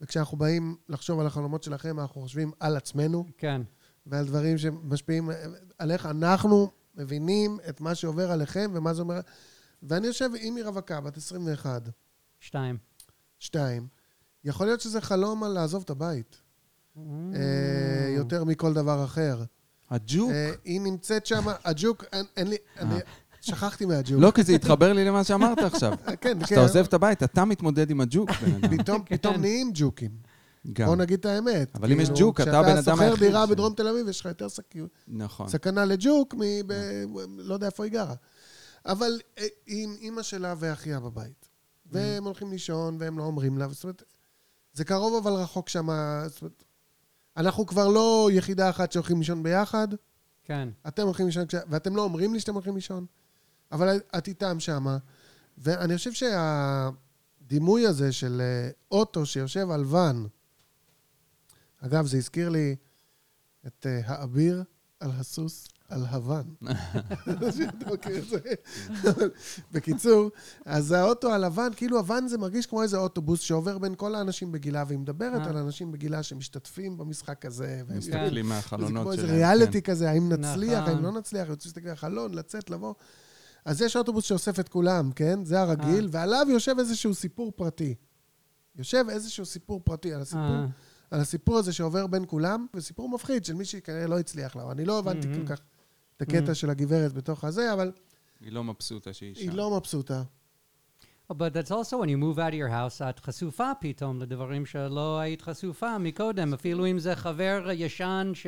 [0.02, 3.62] וכשאנחנו באים לחשוב על החלומות שלכם, אנחנו חושבים על עצמנו כן.
[4.06, 5.30] ועל דברים שמשפיעים
[5.78, 9.19] על איך אנחנו מבינים את מה שעובר עליכם ומה זה אומר...
[9.84, 11.89] ואני יושב עם היא רווקה, בת 21,
[12.39, 12.78] שתיים.
[13.39, 13.88] שתיים,
[14.43, 16.41] יכול להיות שזה חלום על לעזוב את הבית,
[18.15, 19.43] יותר מכל דבר אחר.
[19.89, 20.32] הג'וק.
[20.32, 22.03] אה, היא נמצאת שם, הג'וק,
[22.38, 22.95] אין- לי, אני
[23.41, 24.21] שכחתי מהג'וק.
[24.21, 25.93] לא, כי זה התחבר לי למה שאמרת עכשיו.
[26.08, 26.62] אה, כן, כשאתה כן.
[26.62, 28.77] עוזב את הבית, אתה מתמודד עם הג'וק, בן אדם.
[28.77, 29.17] פתאום, כן.
[29.17, 30.12] פתאום נהיים ג'וקים.
[30.73, 30.88] גם.
[30.88, 31.75] בוא נגיד את האמת.
[31.75, 34.08] אבל אם יש כאילו, ג'וק, אתה הבן אדם כשאתה שוכר היחיד דירה בדרום תל אביב,
[34.08, 34.47] יש לך יותר
[35.08, 35.49] נכון.
[35.49, 36.41] סכנה לג'וק מ...
[36.67, 36.73] ב...
[37.38, 38.15] לא יודע איפה היא גרה.
[38.86, 41.49] אבל אה, עם אימא שלה ואחיה בבית.
[41.91, 43.67] והם הולכים לישון, והם לא אומרים לה.
[43.67, 44.03] זאת אומרת,
[44.73, 45.88] זה קרוב אבל רחוק שם.
[46.27, 46.62] זאת אומרת,
[47.38, 49.88] אנחנו כבר לא יחידה אחת שהולכים לישון ביחד.
[50.43, 50.69] כן.
[50.88, 53.06] אתם הולכים לישון, ואתם לא אומרים לי שאתם הולכים לישון,
[53.72, 54.98] אבל את איתם שמה.
[55.58, 60.26] ואני חושב שהדימוי הזה של אה, אוטו שיושב על ואן,
[61.82, 62.76] אגב, זה הזכיר לי
[63.67, 64.63] את אה, האביר
[65.00, 66.43] על הסוס על הוואן.
[67.69, 68.39] אתה מכיר את זה?
[69.10, 69.32] אבל
[69.72, 70.30] בקיצור,
[70.65, 74.84] אז האוטו הלבן, כאילו הוואן זה מרגיש כמו איזה אוטובוס שעובר בין כל האנשים בגילה,
[74.88, 75.50] והיא מדברת אה.
[75.50, 77.82] על אנשים בגילה שמשתתפים במשחק הזה.
[77.89, 79.36] מסתכלים זה מהחלונות כמו איזה שלהם.
[79.36, 79.91] ריאליטי כן.
[79.91, 80.93] כזה, האם נצליח, נכון.
[80.96, 82.93] האם לא נצליח, יוצאים להסתכל על החלון, לצאת, לבוא.
[83.65, 85.46] אז יש אוטובוס שאוסף את כולם, כן?
[85.46, 87.96] זה הרגיל, ועליו יושב איזשהו סיפור פרטי.
[88.76, 90.65] יושב איזשהו סיפור פרטי על הסיפור, אה,
[91.12, 94.72] על הסיפור הזה שעובר בין כולם, וסיפור מפחיד של מי שכנראה לא הצליח לה.
[94.72, 95.28] אני לא הבנתי.
[95.34, 95.60] כל כך
[96.17, 96.56] את הקטע Mhm.
[96.56, 97.91] של הגברת בתוך הזה, אבל
[98.41, 99.41] היא לא מבסוטה שהיא שם.
[99.41, 100.23] היא לא מבסוטה.
[101.32, 105.19] But that's also when you move out of your house, את חשופה פתאום לדברים שלא
[105.19, 108.47] היית חשופה מקודם, אפילו אם זה חבר ישן ש...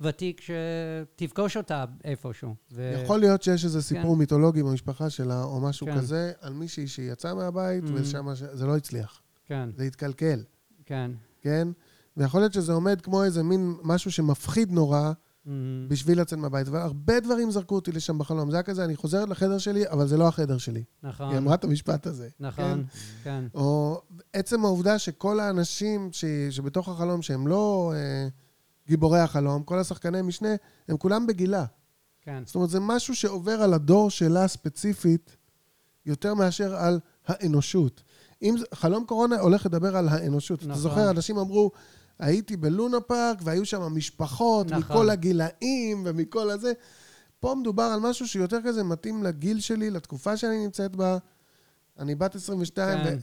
[0.00, 2.54] ותיק שתפגוש אותה איפשהו.
[2.72, 3.00] ו...
[3.04, 4.18] יכול להיות שיש איזה סיפור כן.
[4.18, 5.96] מיתולוגי במשפחה שלה, או משהו כן.
[5.98, 7.90] כזה, על מישהי שיצאה מהבית, Mhm.
[7.94, 9.20] ושם זה לא הצליח.
[9.46, 10.42] כן, זה התקלקל.
[10.86, 11.10] כן.
[11.40, 11.68] כן?
[12.16, 15.12] ויכול להיות שזה עומד כמו איזה מין משהו שמפחיד נורא.
[15.88, 16.68] בשביל לצאת מהבית.
[16.68, 18.50] והרבה דברים זרקו אותי לשם בחלום.
[18.50, 20.84] זה היה כזה, אני חוזרת לחדר שלי, אבל זה לא החדר שלי.
[21.02, 22.28] נכון, היא אמרה את המשפט הזה.
[22.40, 22.84] נכון,
[23.24, 23.44] כן.
[23.54, 24.00] או
[24.32, 26.24] עצם העובדה שכל האנשים ש...
[26.50, 28.28] שבתוך החלום, שהם לא אה,
[28.88, 30.54] גיבורי החלום, כל השחקני משנה,
[30.88, 31.64] הם כולם בגילה.
[32.22, 32.42] כן.
[32.46, 35.36] זאת אומרת, זה משהו שעובר על הדור שלה ספציפית,
[36.06, 38.02] יותר מאשר על האנושות.
[38.42, 40.58] אם חלום קורונה הולך לדבר על האנושות.
[40.58, 40.82] אתה נכון.
[40.82, 41.70] זוכר, אנשים אמרו,
[42.18, 44.78] הייתי בלונה פארק והיו שם משפחות נכון.
[44.78, 46.72] מכל הגילאים ומכל הזה.
[47.40, 51.18] פה מדובר על משהו שיותר כזה מתאים לגיל שלי, לתקופה שאני נמצאת בה.
[51.98, 53.18] אני בת 22, כן.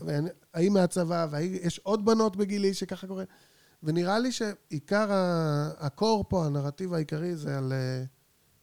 [0.53, 3.23] וההיא מהצבא, ויש עוד בנות בגילי שככה קורה.
[3.83, 5.07] ונראה לי שעיקר
[5.79, 8.03] הקור פה, הנרטיב העיקרי, זה על אה,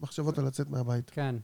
[0.01, 1.11] מחשבות על לצאת מהבית.
[1.11, 1.37] כן.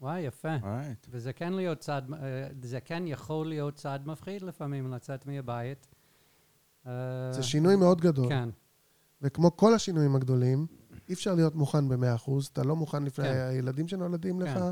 [0.00, 0.56] וואי, יפה.
[0.56, 1.06] Alright.
[1.10, 2.18] וזה כן להיות צעד, אה,
[2.62, 5.86] זה כן יכול להיות צעד מפחיד לפעמים, לצאת מהבית.
[6.86, 6.92] אה,
[7.32, 8.28] זה שינוי מאוד גדול.
[8.28, 8.48] כן,
[9.22, 10.66] וכמו כל השינויים הגדולים,
[11.08, 12.30] אי אפשר להיות מוכן ב-100%.
[12.52, 13.46] אתה לא מוכן לפני כן.
[13.50, 14.70] הילדים שנולדים לך, כן.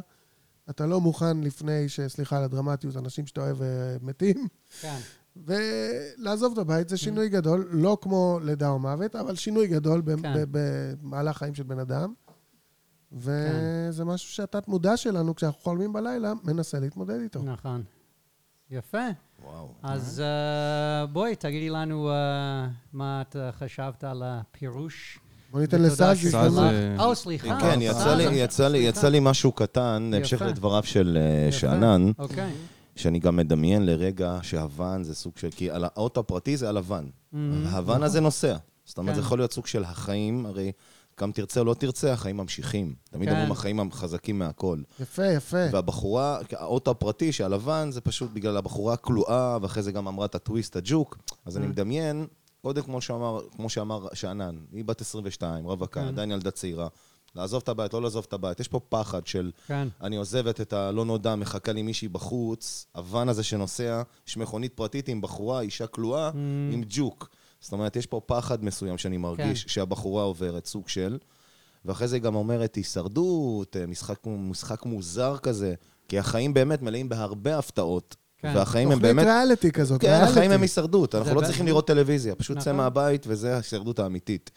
[0.70, 3.68] אתה לא מוכן לפני, ש- סליחה על הדרמטיות, אנשים שאתה אוהב אה,
[4.02, 4.48] מתים.
[4.80, 4.98] כן,
[5.36, 10.32] ולעזוב את הבית זה שינוי גדול, לא כמו לידה או מוות, אבל שינוי גדול כן.
[10.50, 12.14] במהלך חיים של בן אדם.
[12.14, 13.18] כן.
[13.18, 17.42] וזה משהו שהתת-מודע שלנו, כשאנחנו חולמים בלילה, מנסה להתמודד איתו.
[17.42, 17.82] נכון.
[18.70, 18.98] יפה.
[19.44, 19.68] וואו.
[19.82, 22.14] אז אה, בואי, תגידי לנו אה,
[22.92, 25.18] מה את אה, חשבת על הפירוש.
[25.50, 26.50] בוא ניתן ותודה לסאז' סאז' לפעמים.
[26.50, 27.60] זה- אה, סליחה.
[27.60, 27.78] כן.
[27.82, 30.42] יצא לי- יצא לי- יצא לי משהו קטן, בהמשך.
[30.42, 31.18] לדבריו של.
[31.50, 32.52] שאנן, אוקיי.
[32.96, 35.48] שאני גם מדמיין לרגע שהוואן זה סוג של...
[35.56, 37.04] כי על האוטו הפרטי זה הלבן.
[37.72, 38.56] הוואן הזה נוסע.
[38.84, 39.26] זאת אומרת, זה כן.
[39.26, 40.72] יכול להיות סוג של החיים, הרי
[41.20, 42.94] גם תרצה או לא תרצה, החיים ממשיכים.
[43.10, 43.34] תמיד כן.
[43.34, 44.78] אומרים החיים החזקים מהכל.
[45.00, 45.56] יפה, יפה.
[45.72, 50.76] והבחורה, האוטו הפרטי שהלבן זה פשוט בגלל הבחורה הכלואה, ואחרי זה גם אמרה את הטוויסט,
[50.76, 51.18] הג'וק.
[51.44, 52.26] אז אני מדמיין,
[52.62, 56.06] קודם כמו שאמר, כמו שאמר שאנן, היא בת 22, רווקה, כן.
[56.08, 56.88] עדיין ילדה צעירה.
[57.34, 58.60] לעזוב את הבית, לא לעזוב את הבית.
[58.60, 59.88] יש פה פחד של כן.
[60.02, 65.08] אני עוזבת את הלא נודע, מחכה לי מישהי בחוץ, הוואן הזה שנוסע, יש מכונית פרטית
[65.08, 66.34] עם בחורה, אישה כלואה, Mm.
[66.74, 67.28] עם ג'וק.
[67.60, 69.68] זאת אומרת, יש פה פחד מסוים שאני מרגיש כן.
[69.68, 71.18] שהבחורה עוברת, סוג של,
[71.84, 75.74] ואחרי זה היא גם אומרת הישרדות, אה, משחק, משחק מוזר כזה,
[76.08, 78.52] כי החיים באמת מלאים בהרבה הפתעות, כן.
[78.56, 79.26] והחיים הם תוכנית באמת...
[79.26, 80.30] ריאליטי כזאת, כן, ריאליטי.
[80.30, 82.76] החיים הם הישרדות, אנחנו לא צריכים לראות טלוויזיה, פשוט צא נכון.
[82.76, 84.50] מהבית וזה ההישרדות האמיתית.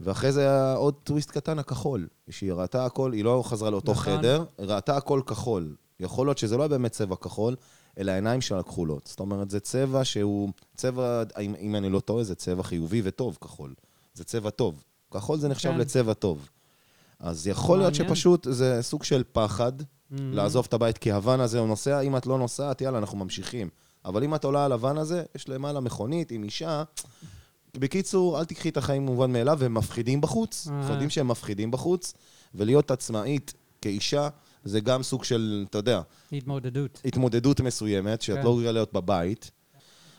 [0.00, 2.06] ואחרי זה היה עוד טוויסט קטן, הכחול.
[2.30, 4.16] שהיא ראתה הכל, היא לא חזרה לאותו נכון.
[4.18, 5.74] חדר, ראתה הכל כחול.
[6.00, 7.56] יכול להיות שזה לא היה באמת צבע כחול,
[8.00, 9.06] אלא העיניים שלה כחולות.
[9.06, 13.38] זאת אומרת, זה צבע שהוא, צבע, אם, אם אני לא טועה, זה צבע חיובי וטוב,
[13.40, 13.74] כחול.
[14.14, 14.84] זה צבע טוב.
[15.10, 15.78] כחול זה נחשב כן.
[15.78, 16.48] לצבע טוב.
[17.20, 17.94] אז יכול להיות.
[17.94, 19.72] שפשוט זה סוג של פחד,
[20.10, 20.20] Mm-hmm.
[20.32, 23.68] לעזוב את הבית, כי הוואן הזה הוא נוסע, אם את לא נוסעת, יאללה, אנחנו ממשיכים.
[24.04, 26.82] אבל אם את עולה על הוואן הזה, יש למעלה מכונית עם אישה.
[27.76, 30.68] בקיצור, אל תיקחי את החיים מובן מאליו, והם מפחידים בחוץ.
[30.70, 30.78] אה.
[30.78, 32.14] אנחנו יודעים שהם מפחידים בחוץ,
[32.54, 34.28] ולהיות עצמאית כאישה,
[34.64, 36.00] זה גם סוג של, אתה יודע,
[36.32, 37.00] התמודדות.
[37.04, 38.44] התמודדות מסוימת, שאת כן.
[38.44, 39.50] לא רגילה להיות בבית.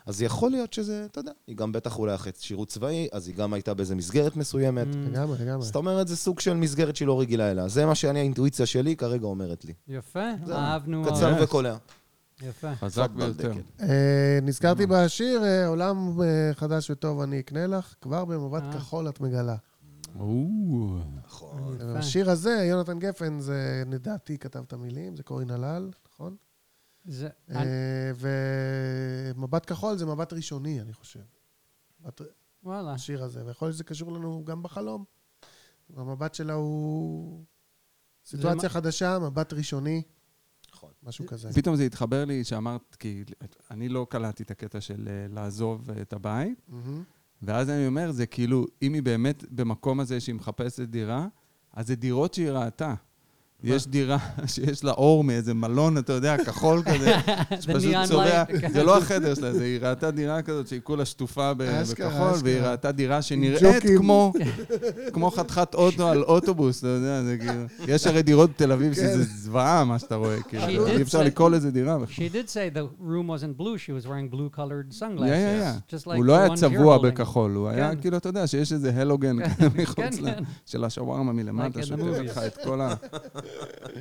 [0.06, 3.36] אז יכול להיות שזה, אתה יודע, היא גם בטח אולי אחרי שירות צבאי, אז היא
[3.36, 4.88] גם הייתה באיזה מסגרת מסוימת.
[4.88, 5.10] Mm.
[5.12, 5.66] לגמרי, לגמרי.
[5.66, 7.68] זאת אומרת, זה סוג של מסגרת שהיא לא רגילה אליה.
[7.68, 9.74] זה מה שאני, האינטואיציה שלי כרגע אומרת לי.
[9.88, 10.30] יפה.
[10.52, 11.04] אהבנו.
[11.06, 11.34] קצר.
[11.44, 11.78] וקולע.
[12.42, 12.76] יפה.
[12.76, 13.52] חזק ביותר.
[13.82, 18.64] אה, נזכרתי בשיר, אה, עולם אה, חדש וטוב אני אקנה לך, כבר במבט.
[18.74, 19.56] כחול את מגלה.
[21.26, 21.78] נכון.
[21.98, 26.36] השיר הזה, יונתן גפן, זה לדעתי כתב את המילים, זה קורין הלל, נכון?
[27.06, 28.12] זה- אה,
[29.36, 31.20] ומבט כחול זה מבט ראשוני, אני חושב.
[32.64, 32.94] וואלה.
[32.94, 35.04] השיר הזה, ויכול להיות שזה קשור לנו גם בחלום.
[35.96, 37.44] המבט שלה הוא
[38.26, 40.02] סיטואציה חדשה, מבט ראשוני,
[40.72, 40.92] נכון.
[41.04, 41.54] משהו כזה.
[41.54, 43.24] פתאום זה התחבר לי שאמרת, כי
[43.72, 47.04] אני לא קלטתי את הקטע של אה, לעזוב את הבית, מהמם.
[47.44, 51.28] ואז אני אומר, זה כאילו, אם היא באמת במקום הזה שהיא מחפשת דירה,
[51.74, 52.94] אז זה דירות שהיא ראתה.
[53.64, 54.18] יש דירה
[54.54, 57.14] שיש לה אור מאיזה מלון, אתה יודע, כחול כזה,
[57.62, 58.44] שפשוט צובע.
[58.74, 62.62] זה לא החדר שלה, זה היא ראתה דירה כזאת שהיא כולה שטופה בכחול, והיא.
[62.62, 63.98] ראתה דירה שנראית ג'וקים.
[63.98, 64.34] כמו
[65.14, 67.64] כמו חתיכת אוטו על אוטובוס, אתה יודע, זה כאילו...
[67.88, 71.72] יש הרי דירות בתל אביב שזה זוועה, מה שאתה רואה, כאילו, אי אפשר לקרוא לזה
[71.72, 71.98] דירה.
[72.16, 76.06] She did say the room wasn't blue, she was wearing blue colored sunglasses.
[76.06, 76.98] הוא לא היה צבוע.
[76.98, 78.02] בכחול, הוא היה כן.
[78.02, 80.12] כאילו, אתה יודע, שיש איזה הלוגן כן, מחוץ כן.
[80.26, 80.44] כן.
[80.66, 82.22] של השווארמה מלמטה, movies.
[82.24, 82.94] לך את כל ה-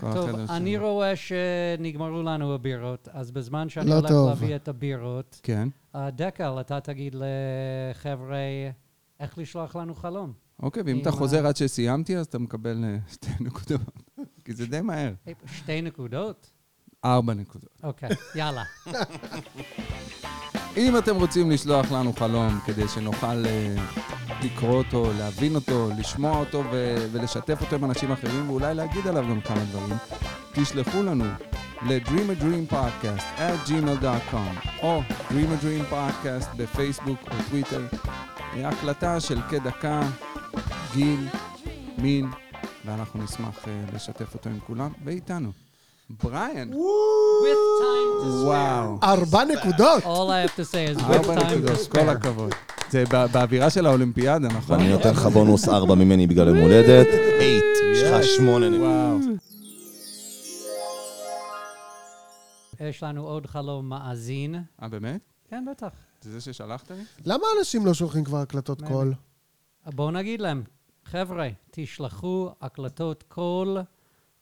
[0.01, 0.77] טוב, אני.
[0.79, 4.29] רואה שנגמרו לנו הבירות, אז בזמן שאני לא הולך טוב.
[4.29, 8.37] להביא את הבירות, כן, דקל, אתה תגיד לחבר'ה
[9.21, 10.33] איך לשלוח לנו חלום.
[10.63, 13.81] אוקיי, ואם אתה חוזר עד שסיימתי, אז אתה מקבל אה, שתי נקודות.
[14.45, 15.13] כי זה די מהר.
[15.47, 16.51] שתי נקודות?
[17.05, 17.81] ארבע נקודות.
[17.83, 18.65] אוקיי, יאללה.
[20.77, 23.75] אם אתם רוצים לשלוח לנו חלום כדי שנוכל אה,
[24.43, 29.25] לקרוא אותו, להבין אותו, לשמוע אותו ו- ולשתף אותו עם אנשים אחרים ואולי להגיד עליו
[29.31, 29.97] גם כמה דברים,
[30.53, 31.25] תשלחו לנו
[31.83, 32.09] ל-Dream
[32.41, 37.83] a Dream Podcast at gmail.com או Dream a Dream Podcast בפייסבוק או טוויטר.
[38.65, 40.01] הקלטה של כדקה,
[40.95, 41.29] גיל,
[41.99, 42.31] מין,
[42.85, 45.53] ואנחנו נשמח אה, לשתף אותו עם כולם, ואיתנו.
[46.23, 46.77] בריאן, With
[47.81, 48.45] time to spare.
[48.45, 48.99] וואו.
[49.03, 50.03] ארבע נקודות!
[50.03, 52.11] All I have to say is with ארבע time to נקודות, כל spare.
[52.11, 52.53] הכבוד.
[52.91, 54.77] זה בא- באווירה של האולימפיאדה, נכון?
[54.77, 57.07] ואני נותן לך בונוס ארבע ממני בגלל יום הולדת.
[57.41, 58.87] אייט, יש לך שמונה נקודות.
[58.89, 59.37] וואו.
[62.89, 64.55] יש לנו עוד חלום מאזין.
[64.83, 65.21] אה, באמת?
[65.49, 65.89] כן, בטח.
[66.23, 66.97] זה זה ששלחת לי?
[67.27, 69.15] למה אנשים לא שולחים כבר הקלטות קול?
[69.87, 70.63] בואו נגיד להם,
[71.05, 73.79] חבר'ה, תשלחו הקלטות קול,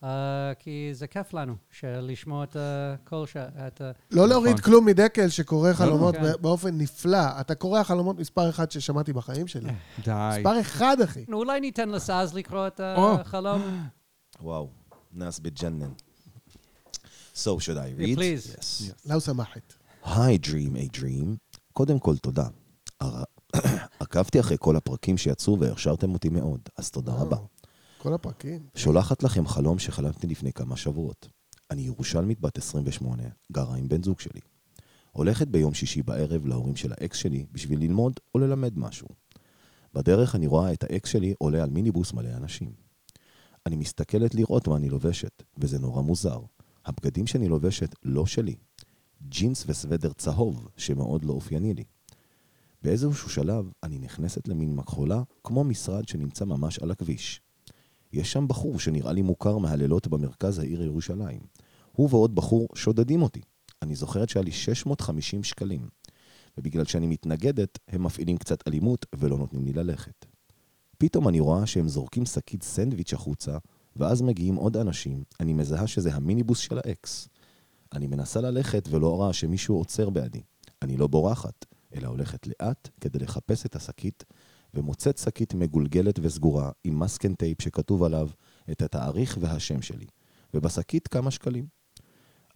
[0.04, 3.90] אה, כי זה כיף לנו לשמוע את הקול, ש- את ה...
[4.10, 4.64] לא להוריד נכון.
[4.64, 6.22] כלום מדקל שקורא חלומות כן.
[6.22, 7.40] ב- באופן נפלא.
[7.40, 9.70] אתה קורא חלומות מספר אחד ששמעתי בחיים שלי.
[10.04, 10.12] די.
[10.38, 11.24] מספר אחד, אחי.
[11.28, 12.80] נו, אולי ניתן לסאז לקרוא את.
[12.84, 13.62] החלום?
[14.40, 14.68] וואו,
[15.12, 15.90] נאס בג'נן.
[17.34, 18.18] So, should I read?
[18.18, 18.56] please.
[18.58, 18.92] Yes.
[19.10, 19.74] لو سمحت.
[20.04, 21.56] היי, Dream a Dream.
[21.72, 22.46] קודם כל, תודה.
[24.00, 27.36] עקבתי אחרי כל הפרקים שיצאו והעשרתם אותי מאוד, אז תודה רבה.
[27.98, 28.66] כל הפרקים.
[28.74, 31.28] שולחת לכם חלום שחלמתי לפני כמה שבועות.
[31.70, 34.40] אני ירושלמית בת 28, גרה עם בן זוג שלי.
[35.10, 39.08] הולכת ביום שישי בערב להורים של האקס שלי בשביל ללמוד או ללמד משהו.
[39.94, 42.72] בדרך אני רואה את האקס שלי עולה על מיניבוס מלא אנשים.
[43.66, 46.40] אני מסתכלת לראות מה אני לובשת, וזה נורא מוזר.
[46.86, 48.54] הבגדים שאני לובשת לא שלי.
[49.28, 51.84] ג'ינס וסוודר צהוב, שמאוד לא אופייני לי.
[52.82, 57.40] באיזשהו שלב אני נכנסת למין מכחולה, כמו משרד שנמצא ממש על הכביש.
[58.12, 61.40] יש שם בחור שנראה לי מוכר מהלילות במרכז העיר ירושלים.
[61.92, 63.40] הוא ועוד בחור שודדים אותי.
[63.82, 65.88] אני זוכרת שהיה לי 650 שקלים.
[66.58, 70.26] ובגלל שאני מתנגדת, הם מפעילים קצת אלימות ולא נותנים לי ללכת.
[70.98, 73.58] פתאום אני רואה שהם זורקים שקית סנדוויץ' החוצה,
[73.96, 77.28] ואז מגיעים עוד אנשים, אני מזהה שזה המיניבוס של האקס.
[77.92, 80.40] אני מנסה ללכת ולא רואה שמישהו עוצר בעדי.
[80.82, 84.24] אני לא בורחת, אלא הולכת לאט כדי לחפש את השקית,
[84.74, 88.28] ומוצאת שקית מגולגלת וסגורה עם masking tape שכתוב עליו
[88.70, 90.06] את התאריך והשם שלי,
[90.54, 91.66] ובשקית כמה שקלים.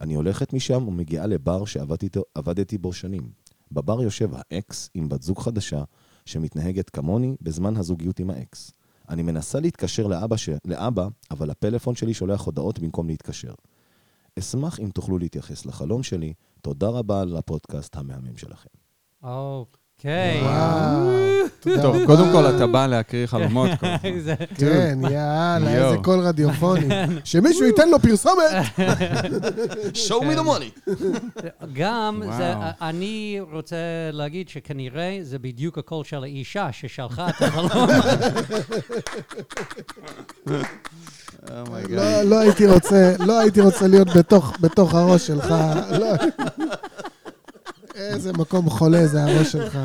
[0.01, 3.31] אני הולכת משם ומגיעה לבר שעבדתי עבדתי בו שנים.
[3.71, 5.83] בבר יושב האקס עם בת זוג חדשה
[6.25, 8.71] שמתנהגת כמוני בזמן הזוגיות עם האקס.
[9.09, 10.49] אני מנסה להתקשר לאבא, ש...
[10.65, 13.53] לאבא, אבל הפלאפון שלי שולח הודעות במקום להתקשר.
[14.39, 16.33] אשמח אם תוכלו להתייחס לחלום שלי.
[16.61, 18.69] תודה רבה על הפודקאסט המהמם שלכם.
[20.03, 20.41] אוקיי.
[21.81, 22.05] טוב.
[22.05, 23.69] קודם כל, אתה בא להקריא חלומות.
[23.79, 24.19] כל הזמן.
[24.19, 25.85] זה- כן, יאללה.
[25.85, 26.87] איזה קול רדיופוני.
[27.23, 28.45] שמישהו ייתן לו פרסומת!
[30.07, 30.91] show me the money!
[31.73, 32.21] גם,
[32.81, 33.75] אני רוצה
[34.11, 37.87] להגיד שכנראה זה בדיוק הקול של האישה ששלחה את החלום.
[41.67, 41.91] Oh my God.
[41.91, 45.53] לא, לא הייתי רוצה, לא הייתי רוצה להיות בתוך, בתוך הראש שלך.
[47.95, 49.77] איזה מקום חולה זה הראש שלך.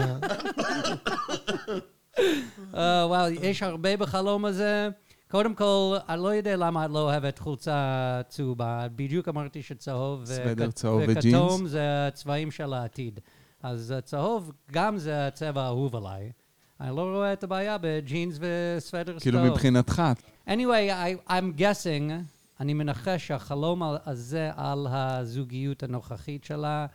[2.75, 4.89] אה, וואו, יש הרבה בחלום הזה.
[5.31, 8.87] קודם כל, אני לא יודע למה את לא אוהבת חולצה צהובה.
[8.97, 10.69] בדיוק אמרתי שצהוב סוודר
[11.09, 11.67] וכתום.
[11.67, 13.21] זה הצבעים של העתיד.
[13.63, 16.33] אז אה, צהוב גם זה הצבע האהוב עליי.
[16.81, 19.23] אני לא רואה את הבעיה בג'ינס וסוודר צהוב.
[19.23, 20.03] כאילו, מבחינתך,
[20.49, 20.91] anyway,
[21.29, 22.13] I, I'm guessing,
[22.61, 26.87] אני מנחש שהחלום הזה על הזוגיות הנוכחית שלה,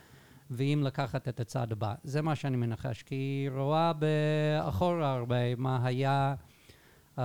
[0.50, 1.94] ואם לקחת את הצד הבא.
[2.04, 6.34] זה מה שאני מנחש, כי היא רואה באחורה הרבה מה היה,
[7.16, 7.20] uh,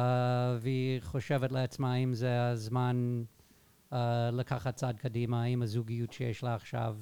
[0.60, 3.23] והיא חושבת לעצמה אם זה הזמן
[3.91, 3.95] uh,
[4.32, 6.97] לקחת צעד קדימה, עם הזוגיות שיש לה עכשיו.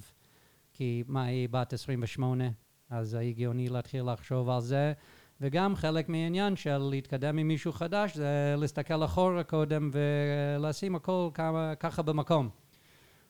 [0.74, 2.44] כי מה, היא בת 28,
[2.90, 4.94] אז הגיוני להתחיל לחשוב על זה.
[5.42, 11.74] וגם חלק מהעניין של להתקדם עם מישהו חדש זה להסתכל אחורה קודם ולשים הכל כמה,
[11.76, 12.50] ככה במקום.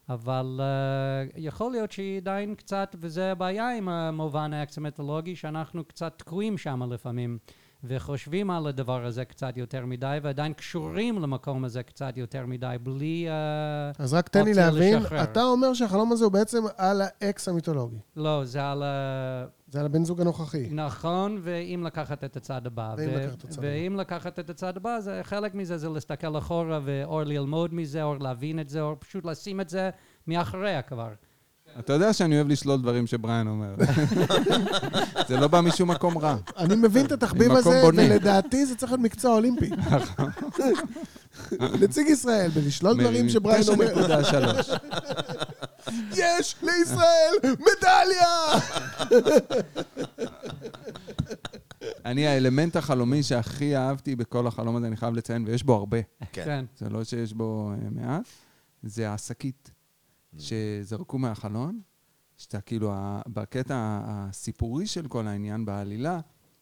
[0.10, 6.58] אבל uh, יכול להיות שהיא עדיין קצת, וזה הבעיה עם המובן האקסימטולוגי, שאנחנו קצת תקועים
[6.58, 7.38] שם לפעמים,
[7.84, 13.28] וחושבים על הדבר הזה קצת יותר מדי, ועדיין קשורים למקום הזה קצת יותר מדי, בלי...
[13.28, 15.24] Uh, אז רק תן לי אופציה להבין, לשחרר.
[15.24, 17.98] אתה אומר שהחלום הזה הוא בעצם על האקס המיתולוגי.
[18.16, 19.46] לא, זה על ה...
[19.68, 20.70] זה על הבן זוג הנוכחי.
[20.72, 22.96] נכון, ואם לקחת את הצד הבא.
[22.98, 26.38] ואם ו- לקחת את הצד ואם לקחת את הצד הבא, זה חלק מזה זה להסתכל
[26.38, 29.90] אחורה, או ללמוד מזה, או להבין את זה, או פשוט לשים את זה
[30.28, 31.10] מאחוריה כבר.
[31.80, 33.76] אתה יודע שאני אוהב לשלול דברים שבריאן אומר.
[35.28, 36.36] זה לא בא משום מקום רע.
[36.58, 37.82] אני מבין את התחביב הזה.
[37.86, 39.70] ולדעתי זה צריך להיות מקצוע אולימפי.
[41.82, 44.22] נציג ישראל, בלשלול דברים שבריין אומר.
[44.22, 45.92] 9.3.
[46.16, 48.60] יש לישראל מדליה!
[52.06, 55.98] אני, האלמנט החלומי שהכי אהבתי בכל החלום הזה, אני חייב לציין, ויש בו הרבה,
[56.32, 56.42] כן.
[56.46, 56.66] כן.
[56.78, 58.26] זה לא שיש בו אה, מעט,
[58.84, 59.72] זה השקית
[60.38, 61.82] שזרקו מהחלון,
[62.38, 62.94] שאתה כאילו,
[63.28, 66.20] בקטע הסיפורי של כל העניין, בעלילה,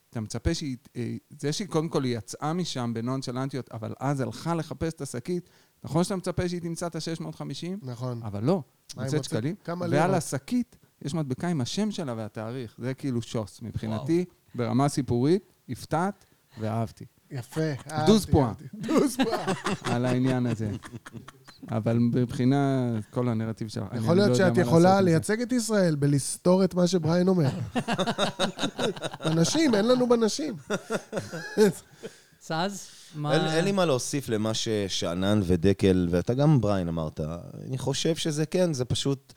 [0.09, 4.93] אתה מצפה שהיא, אה, זה שהיא קודם כל יצאה משם בנונשלנטיות, אבל אז הלכה לחפש
[4.93, 5.49] את השקית,
[5.83, 7.67] נכון שאתה מצפה שהיא תמצא את ה-650?
[7.81, 8.23] נכון.
[8.23, 8.63] אבל לא,
[8.97, 10.13] מוצאת שקלים, כמה ועל?
[10.13, 12.75] השקית יש מדבקה עם השם שלה והתאריך.
[12.77, 13.61] זה כאילו שוס.
[13.61, 16.25] מבחינתי, ברמה סיפורית, הפתעת
[16.59, 17.05] ואהבתי.
[17.31, 17.61] יפה.
[17.91, 18.27] אהבתי, דוז.
[18.35, 18.65] אהבתי.
[18.73, 19.45] דוז פואה.
[19.95, 20.71] על העניין הזה.
[21.71, 25.01] אבל מבחינה, כל הנרטיב שלך, יכול לא להיות שאת יכולה.
[25.01, 27.49] לייצג את ישראל בלסתור את מה שבריין אומר.
[29.25, 30.55] בנשים, אין לנו בנשים.
[32.41, 32.87] סאז?
[33.15, 33.33] מה...
[33.33, 37.21] אין, אין לי מה להוסיף למה ששאנן ודקל, ואתה גם בריין אמרת.
[37.67, 39.33] אני חושב שזה כן, זה פשוט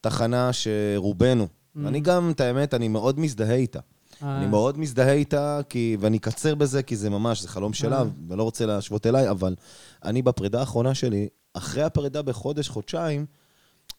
[0.00, 1.48] תחנה שרובנו,
[1.86, 3.80] אני גם, את האמת, אני מאוד מזדהה איתה.
[4.22, 8.02] אה, אני מאוד מזדהה איתה, כי, ואני אקצר בזה, כי זה ממש, זה חלום שלה,
[8.28, 9.54] ולא רוצה להשוות אליי, אבל
[10.04, 13.26] אני בפרידה האחרונה שלי, אחרי הפרידה בחודש, חודשיים,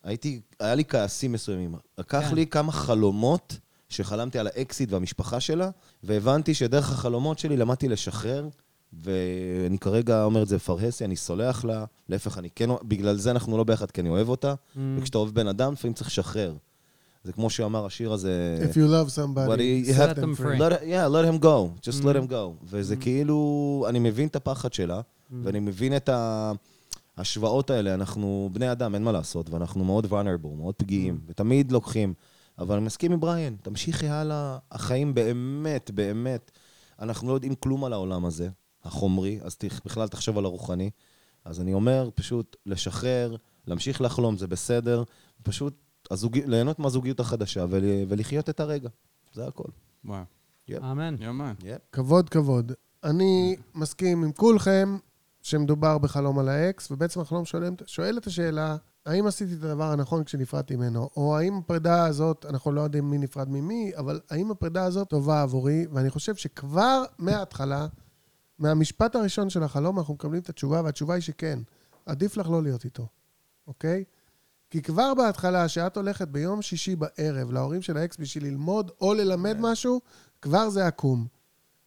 [0.04, 1.76] הייתי, היה לי כעסים מסוימים.
[1.98, 2.36] לקח כן.
[2.36, 3.58] לי כמה חלומות
[3.90, 5.70] שחלמתי על האקסיט והמשפחה שלה,
[6.04, 8.48] והבנתי שדרך החלומות שלי למדתי לשחרר,
[9.04, 13.58] ואני כרגע אומר את זה בפרהסי, אני סולח לה, להפך, אני כן, בגלל זה אנחנו
[13.58, 14.80] לא ביחד, כי אני אוהב אותה, Mm.
[15.00, 16.54] וכשאתה אוהב בן אדם, לפעמים צריך לשחרר.
[17.24, 18.58] זה כמו שאמר השיר הזה...
[18.72, 20.60] If you love somebody, you set have- them free.
[20.60, 22.06] Let, yeah, let him go, just Mm.
[22.06, 22.66] let him go.
[22.66, 25.34] וזה כאילו, אני מבין את הפחד שלה, Mm.
[25.44, 26.10] ואני מבין את
[27.18, 27.94] ההשוואות האלה.
[27.94, 31.32] אנחנו בני אדם, אין מה לעשות, ואנחנו מאוד vulnerable, מאוד פגיעים, Mm.
[31.32, 32.14] ותמיד לוקחים.
[32.60, 36.52] אבל אני מסכים עם בריאן, תמשיכי הלאה, החיים באמת, באמת.
[37.00, 38.50] אנחנו לא יודעים כלום על העולם הזה,
[38.84, 40.90] החומרי, אז תח- בכלל תחשוב על הרוחני.
[41.46, 43.36] אז אני אומר, פשוט לשחרר,
[43.68, 45.04] להמשיך לחלום, זה בסדר,
[45.44, 45.74] פשוט
[46.12, 46.38] הזוג...
[46.46, 47.84] ליהנות מהזוגיות החדשה ול...
[48.08, 48.90] ולחיות את הרגע.
[49.34, 49.64] זה הכל.
[50.06, 50.24] וואו,
[50.78, 51.16] אמן.
[51.20, 51.54] יאמן.
[51.92, 52.72] כבוד, כבוד.
[53.04, 54.98] אני מסכים עם כולכם
[55.44, 58.76] שמדובר בחלום על האקס, ובעצם החלום שואל, שואל את השאלה,
[59.06, 63.18] האם עשיתי את הדבר הנכון כשנפרדתי ממנו, או האם הפרידה הזאת, אנחנו לא יודעים מי
[63.18, 67.88] נפרד ממי, אבל האם הפרידה הזאת טובה עבורי, ואני חושב שכבר מההתחלה,
[68.60, 71.60] מהמשפט הראשון של החלום, אנחנו מקבלים את התשובה, והתשובה היא שכן,
[72.06, 73.08] עדיף לך לא להיות איתו,
[73.68, 74.04] אוקיי?
[74.70, 79.58] כי כבר בהתחלה, שאת הולכת ביום שישי בערב להורים של האקס בשביל ללמוד או ללמד
[79.60, 80.02] משהו,
[80.42, 81.28] כבר זה עקום.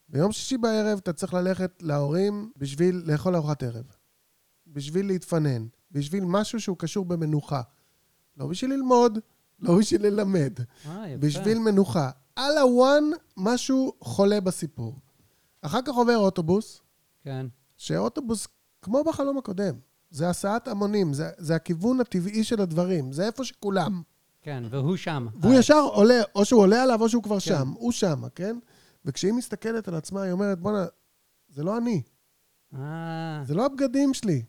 [0.08, 3.84] ביום שישי בערב אתה צריך ללכת להורים בשביל לאכול ארוחת ערב.
[4.66, 5.66] בשביל להתפנן.
[5.90, 7.62] בשביל משהו שהוא קשור במנוחה.
[8.36, 9.18] לא בשביל ללמוד,
[9.60, 10.52] לא בשביל ללמד.
[10.86, 11.16] אה.
[11.20, 12.10] בשביל מנוחה.
[12.36, 13.04] על הוואן,
[13.36, 14.94] משהו חולה בסיפור.
[15.62, 16.80] אחר כך עובר אוטובוס,
[17.24, 17.46] כן,
[17.76, 18.48] שאוטובוס,
[18.82, 19.74] כמו בחלום הקודם,
[20.10, 24.02] זה הסעת המונים, זה, זה הכיוון הטבעי של הדברים, זה איפה שכולם.
[24.42, 25.26] כן, והוא שם.
[25.40, 27.40] והוא אה, ישר עולה, או שהוא עולה עליו או שהוא כבר כן.
[27.40, 28.58] שם, הוא שם, כן?
[29.06, 30.86] וכשהיא מסתכלת על עצמה, היא אומרת, בואנה,
[31.48, 32.02] זה לא אני,
[32.74, 34.42] אה, זה לא הבגדים שלי.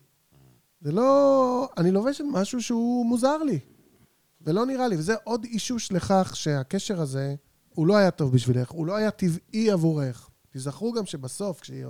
[0.80, 1.68] זה לא...
[1.76, 3.58] אני לובש משהו שהוא מוזר לי,
[4.40, 4.96] ולא נראה לי.
[4.96, 7.34] וזה עוד אישוש לכך שהקשר הזה,
[7.68, 10.30] הוא לא היה טוב בשבילך, הוא לא היה טבעי עבורך.
[10.50, 11.86] תזכרו גם שבסוף, כשהיא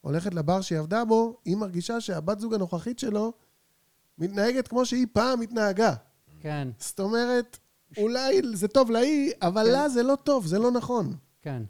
[0.00, 3.32] הולכת לבר שהיא עבדה בו, היא מרגישה שהבת זוג הנוכחית שלו
[4.18, 5.94] מתנהגת כמו שהיא פעם התנהגה.
[6.40, 7.58] כן, זאת אומרת,
[7.98, 9.72] אולי זה טוב להיא, אבל כן.
[9.72, 11.16] לה זה לא טוב, זה לא נכון.
[11.42, 11.62] כן.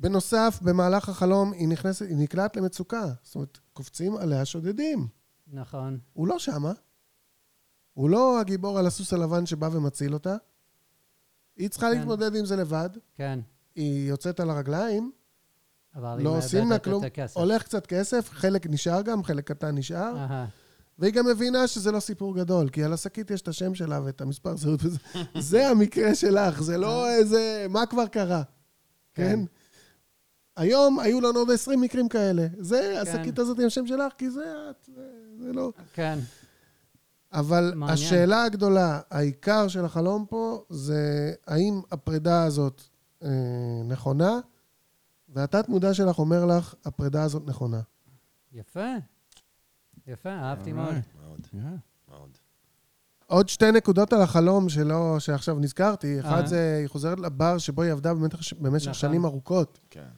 [0.00, 3.04] בנוסף, במהלך החלום היא נכנסת, היא נקלעת למצוקה.
[3.22, 5.08] זאת אומרת, קופצים עליה שודדים.
[5.52, 5.98] נכון.
[6.12, 6.72] הוא לא שמה.
[7.94, 10.36] הוא לא הגיבור על הסוס הלבן שבא ומציל אותה.
[11.56, 11.98] היא צריכה כן.
[11.98, 12.90] להתמודד עם זה לבד.
[13.16, 13.40] כן.
[13.74, 15.10] היא יוצאת על הרגליים,
[15.94, 17.02] אבל לא עושים לה כלום.
[17.34, 20.16] הולך קצת כסף, חלק נשאר גם, חלק קטן נשאר.
[20.16, 20.46] אהה,
[20.98, 24.20] והיא גם מבינה שזה לא סיפור גדול, כי על השקית יש את השם שלה ואת
[24.20, 24.80] המספר זהות.
[24.84, 24.98] וזה-
[25.38, 27.66] זה המקרה שלך, זה לא איזה...
[27.70, 28.42] מה כבר קרה?
[29.14, 29.40] כן?
[30.58, 32.46] היום היו לנו עוד 20 מקרים כאלה.
[32.58, 33.16] זה, כן.
[33.16, 35.02] השקית הזאת עם השם שלך, כי זה את, זה,
[35.38, 35.72] זה לא...
[35.94, 36.18] כן.
[37.32, 37.94] אבל מעניין.
[37.94, 42.82] השאלה הגדולה, העיקר של החלום פה, זה האם הפרידה הזאת
[43.22, 43.28] אה,
[43.84, 44.40] נכונה,
[45.28, 47.80] והתת מודע שלך אומר לך, הפרידה הזאת נכונה.
[48.52, 48.94] יפה.
[50.06, 50.94] יפה, אהבתי מאוד.
[51.22, 52.10] מאוד, Yeah.
[52.10, 52.30] מאוד.
[53.26, 56.20] עוד שתי נקודות על החלום שלא, שעכשיו נזכרתי.
[56.20, 56.46] אחד אה.
[56.46, 58.94] זה, היא חוזרת לבר שבו היא עבדה במשך, במשך נכון.
[58.94, 59.78] שנים ארוכות.
[59.90, 60.08] כן.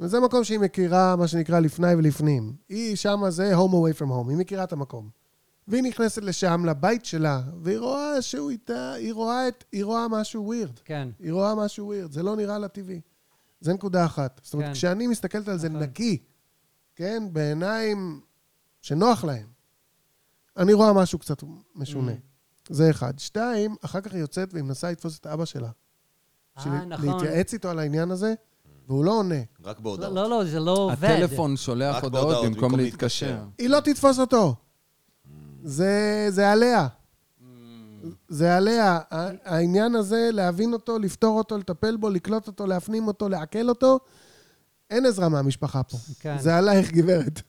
[0.00, 2.56] וזה מקום שהיא מכירה, מה שנקרא, לפני ולפנים.
[2.68, 5.10] היא שמה זה home away from home, היא מכירה את המקום.
[5.68, 10.44] והיא נכנסת לשם, לבית שלה, והיא רואה שהוא איתה, היא רואה, את, היא רואה משהו
[10.44, 10.78] ווירד.
[10.84, 11.08] כן.
[11.18, 13.00] היא רואה משהו ווירד, זה לא נראה לה טבעי.
[13.60, 14.40] זה נקודה אחת.
[14.44, 14.72] זאת אומרת, כן.
[14.72, 15.82] כשאני מסתכלת על זה נכון.
[15.82, 16.18] נקי,
[16.96, 18.20] כן, בעיניים
[18.80, 19.46] שנוח להם,
[20.56, 21.42] אני רואה משהו קצת
[21.74, 22.12] משונה.
[22.12, 22.74] Mm.
[22.74, 23.18] זה אחד.
[23.18, 25.70] שתיים, אחר כך היא יוצאת והיא מנסה לתפוס את אבא שלה.
[26.58, 27.06] אה, נכון.
[27.06, 28.34] להתייעץ איתו על העניין הזה,
[28.86, 29.34] והוא לא עונה.
[29.64, 30.14] רק לא, בהודעות.
[30.14, 31.04] לא, לא, זה לא עובד.
[31.04, 33.38] הטלפון שולח הודעות במקום להתקשר.
[33.58, 34.54] היא לא תתפוס אותו.
[35.64, 36.86] זה, זה עליה.
[38.28, 38.98] זה עליה.
[39.44, 43.98] העניין הזה, להבין אותו, לפתור אותו, לטפל בו, לקלוט אותו, להפנים אותו, לעכל אותו,
[44.90, 45.96] אין עזרה מהמשפחה פה.
[46.20, 46.38] כן.
[46.38, 47.42] זה עלייך, גברת.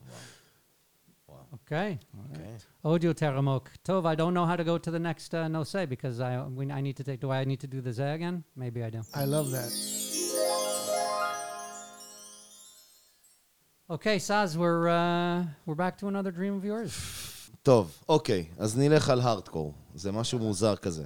[1.51, 1.97] אוקיי.
[2.29, 2.55] אוקיי.
[2.85, 3.69] אודיו תרמוק.
[3.83, 6.45] טוב, I don't know how to go to the next uh, no say because I,
[6.57, 8.43] we, I need to take, do I need to do the say again?
[8.55, 9.01] Maybe I do.
[9.13, 9.71] I love that.
[13.89, 16.91] Okay, Saz, we're, uh, we're back to another dream of yours.
[17.63, 19.73] טוב, אוקיי, אז נלך על הארדקור.
[19.95, 21.05] זה משהו מוזר כזה.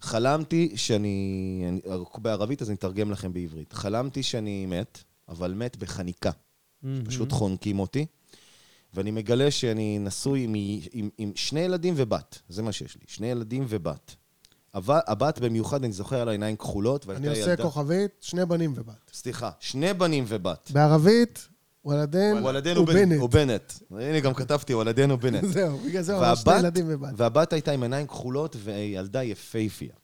[0.00, 1.64] חלמתי שאני...
[1.68, 1.80] אני,
[2.18, 3.72] בערבית, אז אני אתרגם לכם בעברית.
[3.72, 4.98] חלמתי שאני מת,
[5.28, 6.30] אבל מת בחניקה.
[7.04, 8.06] פשוט חונקים אותי.
[8.94, 10.54] ואני מגלה שאני נשוי עם,
[10.92, 12.38] עם, עם שני ילדים ובת.
[12.48, 13.02] זה מה שיש לי.
[13.06, 14.14] שני ילדים ובת.
[14.74, 17.52] הב- הבת במיוחד, אני זוכר על העיניים כחולות, והייתה אני ילדה...
[17.52, 19.10] עושה כוכבית, שני בנים ובת.
[19.12, 20.70] סליחה, שני בנים ובת.
[20.74, 21.48] בערבית,
[21.86, 23.22] וולדן וולדנו בנט.
[23.22, 23.72] ובנט.
[23.90, 25.44] הנה, גם כתבתי, וולדנו בנט.
[25.54, 27.12] זהו, בגלל זה הוא אמר שני ילדים ובת.
[27.16, 29.94] והבת הייתה עם עיניים כחולות וילדה יפייפייה.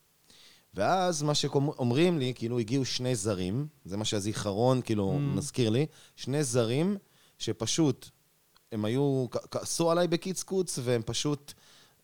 [0.74, 6.44] ואז מה שאומרים לי, כאילו הגיעו שני זרים, זה מה שהזיכרון כאילו מזכיר לי, שני
[6.44, 6.96] זרים
[7.38, 8.08] שפשוט,
[8.72, 11.52] הם היו, כעסו עליי בקיצקוץ, והם פשוט,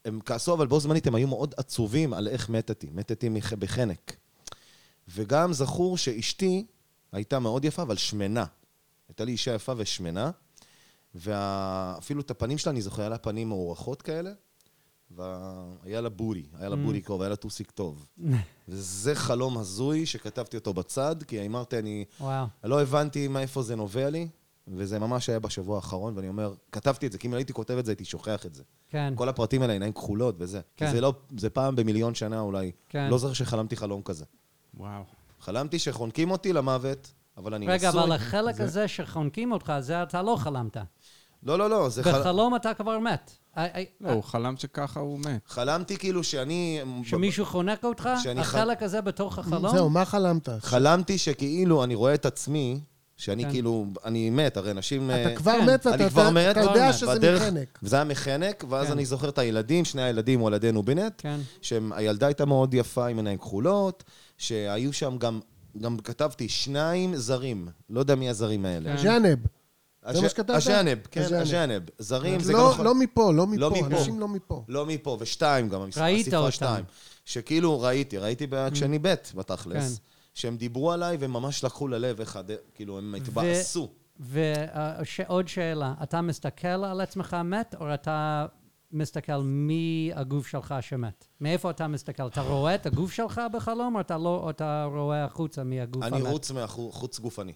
[0.04, 4.16] הם כעסו, אבל בו זמנית הם היו מאוד עצובים על איך מתתי, מתתי בחנק.
[5.08, 6.66] וגם זכור שאשתי
[7.12, 8.44] הייתה מאוד יפה, אבל שמנה.
[9.08, 10.30] הייתה לי אישה יפה ושמנה,
[11.14, 14.30] ואפילו את הפנים שלה, אני זוכר, היה לה פנים מעורכות כאלה,
[15.10, 18.06] והיה לה בורי, היה לה בורי קרוב, היה לה טוסיק טוב.
[18.68, 22.46] וזה חלום הזוי שכתבתי אותו בצד, כי אמרתי, אני וואו.
[22.64, 24.28] לא הבנתי מאיפה זה נובע לי,
[24.68, 27.84] וזה ממש היה בשבוע האחרון, ואני אומר, כתבתי את זה, כי אם הייתי כותב את
[27.84, 28.62] זה, הייתי שוכח את זה.
[28.88, 29.12] כן.
[29.16, 30.60] כל הפרטים האלה, עיניים כחולות וזה.
[30.76, 30.86] כן.
[30.86, 32.72] כי זה לא, זה פעם במיליון שנה אולי.
[32.88, 33.10] כן.
[33.10, 34.24] לא זוכר שחלמתי חלום כזה.
[34.74, 35.02] וואו.
[35.40, 38.00] חלמתי שחונקים אותי למוות, אבל אני רגע, נשוי.
[38.02, 40.76] אבל החלק הזה שחונקים אותך, זה אתה לא חלמת.
[41.42, 42.20] לא, לא, לא, זה חל...
[42.20, 43.30] בחלום אתה כבר מת.
[43.56, 45.40] אה, אה, לא, הוא חלם שככה הוא מת.
[45.48, 46.80] חלמתי כאילו שאני...
[47.04, 49.68] שמישהו חונק אותך, החלק הזה בתוך החלום?
[49.76, 50.48] זהו, מה חלמת?
[50.60, 52.80] חלמתי שכאילו אני רואה את עצמי,
[53.16, 53.50] שאני כן.
[53.50, 55.10] כאילו, אני מת, הרי אנשים...
[55.10, 55.66] אתה אה, כבר כן.
[55.74, 56.94] מת אני כבר אתה- מת, אתה יודע מת.
[56.94, 57.78] שזה בדרך- מחנק.
[57.82, 58.92] וזה היה מחנק, ואז כן.
[58.92, 61.40] אני זוכר את הילדים, שני הילדים, הולדנו בנט, כן.
[61.62, 64.04] שהילדה הייתה מאוד יפה עם עיניים כחולות,
[64.38, 65.40] שהיו שם גם,
[65.80, 68.96] גם כתבתי שניים זרים, לא יודע מי הזרים האלה.
[68.96, 69.02] כן.
[69.02, 69.38] ז'אנב.
[70.10, 70.56] זה מה שכתבת?
[70.56, 71.34] הז'אנב, כן.
[71.34, 71.82] הז'אנב.
[71.98, 72.58] זרים זה גם...
[72.58, 73.86] לא יכול- לא מפה, לא לא מפה.
[73.86, 74.64] אנשים לא מפה.
[74.68, 76.50] לא מפה, ושתיים גם, הספרה.
[76.50, 76.84] שתיים.
[77.24, 79.98] שכאילו ראיתי, ראיתי ב- כשאני ב' בתכלס.
[79.98, 80.02] כן.
[80.34, 82.44] שהם דיברו עליי וממש לקחו ללב אחד,
[82.74, 83.88] כאילו, הם התבאסו.
[84.20, 88.46] ועוד שאלה, אתה מסתכל על עצמך מת, או אתה
[88.92, 91.26] מסתכל מי הגוף שלך שמת?
[91.40, 92.26] מאיפה אתה מסתכל?
[92.26, 96.16] אתה רואה את הגוף שלך בחלום, או אתה לא, או אתה רואה החוצה מהגוף אני
[96.16, 96.26] המת?
[96.26, 97.52] רוץ מהחוץ גופני.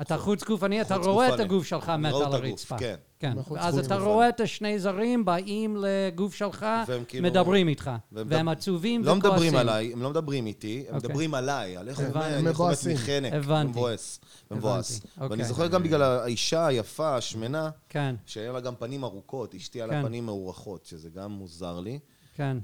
[0.00, 1.40] אתה חוץ גופני, אתה רואה את.
[1.40, 2.78] הגוף שלך מת על הרצפה.
[2.78, 2.94] כן.
[3.18, 3.32] כן.
[3.58, 3.96] אז אתה.
[3.98, 6.66] רואה את השני זרים באים לגוף שלך,
[7.08, 9.30] כאילו- מדברים איתך, והם עצובים לא וכועסים.
[9.30, 11.08] מדברים עליי, הם לא מדברים איתי, הם אוקיי.
[11.08, 12.06] מדברים עליי, על איך הוא.
[12.08, 12.56] מת.
[12.94, 13.32] מחנק.
[13.32, 13.70] הבנתי.
[13.70, 14.20] מבואס.
[14.50, 14.90] מבואס.
[14.96, 15.44] הבנתי, ואני אוקיי.
[15.44, 19.96] זוכר גם בגלל האישה היפה, השמנה, כן, שהיה לה גם פנים ארוכות, אשתי היה כן.
[19.96, 21.98] לה פנים מאורכות, שזה גם מוזר לי.
[22.36, 22.56] כן.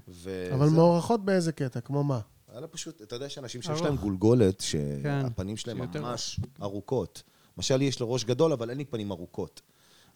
[0.55, 2.21] אבל מוערכות באיזה קטע, כמו מה?
[2.55, 3.81] היה לה פשוט, אתה יודע שאנשים שיש.
[3.81, 5.01] להם גולגולת, כן.
[5.03, 7.23] שהפנים שלהם שיותר ממש ארוכות.
[7.57, 9.61] למשל, לי יש לו ראש גדול, אבל אין לי פנים ארוכות.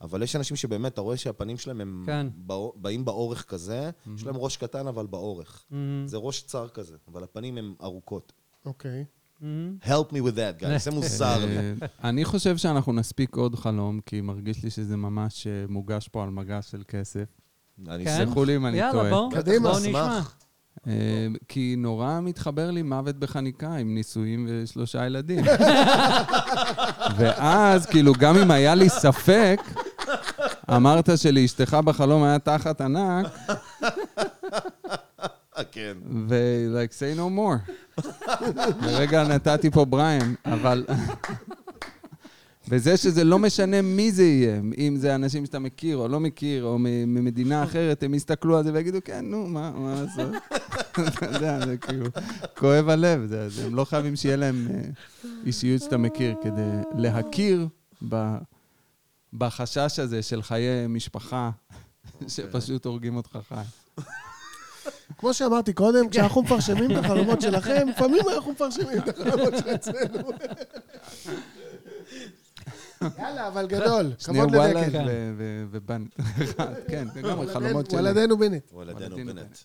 [0.01, 2.27] אבל יש אנשים שבאמת, אתה רואה שהפנים שלהם הם כן.
[2.75, 5.65] באים באורך כזה, יש להם ראש קטן אבל באורך.
[6.07, 8.33] זה ראש צר כזה, אבל הפנים הם ארוכות.
[8.67, 9.05] אוקיי.
[9.83, 11.57] Help me with that, guys, זה מוזר לי.
[11.59, 16.23] אה, אני חושב שאנחנו נספיק עוד חלום, כי מרגיש לי שזה ממש אה, מוגש פה
[16.23, 17.25] על מגש של כסף.
[17.89, 18.17] אני כן?
[18.17, 19.11] סלחו לי אם אני יאללה, טועה.
[19.11, 20.21] בוא, קדימה, בוא נשמע.
[20.87, 20.93] אה,
[21.49, 25.45] כי נורא מתחבר לי מוות בחניקה עם נישואים ושלושה ילדים.
[27.17, 29.61] ואז, כאילו, גם אם היה לי ספק,
[30.71, 33.27] אמרת שלאשתך בחלום היה תחת ענק,
[35.73, 35.97] כן.
[36.29, 37.73] ו-like, say no more.
[38.83, 40.85] לרגע נתתי פה בריים, אבל...
[42.69, 46.65] וזה שזה לא משנה מי זה יהיה, אם זה אנשים שאתה מכיר או לא מכיר,
[46.65, 50.33] או ממדינה אחרת, הם יסתכלו על זה ויגידו, כן, נו, מה לעשות?
[51.41, 52.07] זה כאילו,
[52.59, 53.33] כואב הלב,
[53.65, 54.81] הם לא חייבים שיהיה להם אה,
[55.47, 57.69] אישיות שאתה מכיר כדי להכיר
[59.33, 61.51] בחשש הזה של חיי משפחה,
[62.29, 63.63] שפשוט הורגים אותך חי.
[65.19, 70.31] כמו שאמרתי קודם, כשאנחנו מפרשמים את החלומות שלכם, לפעמים אנחנו מפרשמים את החלומות של עצמנו.
[73.19, 75.05] יאללה, אבל גדול, שני כבוד וואלה לדקל.
[75.09, 76.15] ו- ו- ובנט.
[76.21, 78.01] אחד, כן, לגמרי, חלומות שלי.
[78.01, 78.63] וולדנו בנט.
[78.73, 79.59] וולדנו בנט.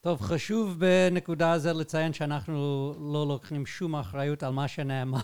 [0.00, 2.54] טוב, חשוב בנקודה הזו לציין שאנחנו
[3.12, 5.18] לא לוקחים שום אחריות על מה שנאמר.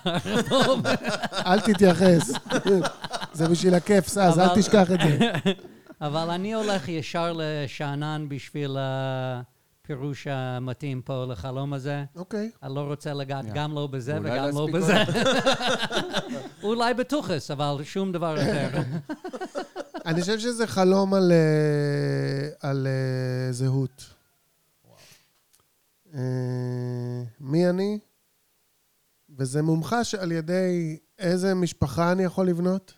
[1.47, 2.33] אל תתייחס.
[3.33, 5.31] זה בשביל הכיף, סאז, אל תשכח את זה.
[6.01, 8.77] אבל אני הולך ישר לשאנן בשביל
[9.87, 12.05] הפירוש המתאים פה לחלום הזה.
[12.17, 12.51] אוקיי.
[12.63, 13.45] אני לא רוצה לגעת.
[13.55, 14.95] גם לא בזה וגם לא בזה.
[16.63, 18.69] אולי בטוחס, אבל שום דבר אחר.
[20.07, 24.05] אני חושב שזה חלום על, אה, על אה, זהות.
[26.15, 27.99] אה, מי אני?
[29.39, 32.95] וזה מומחש על ידי איזה משפחה אני יכול לבנות,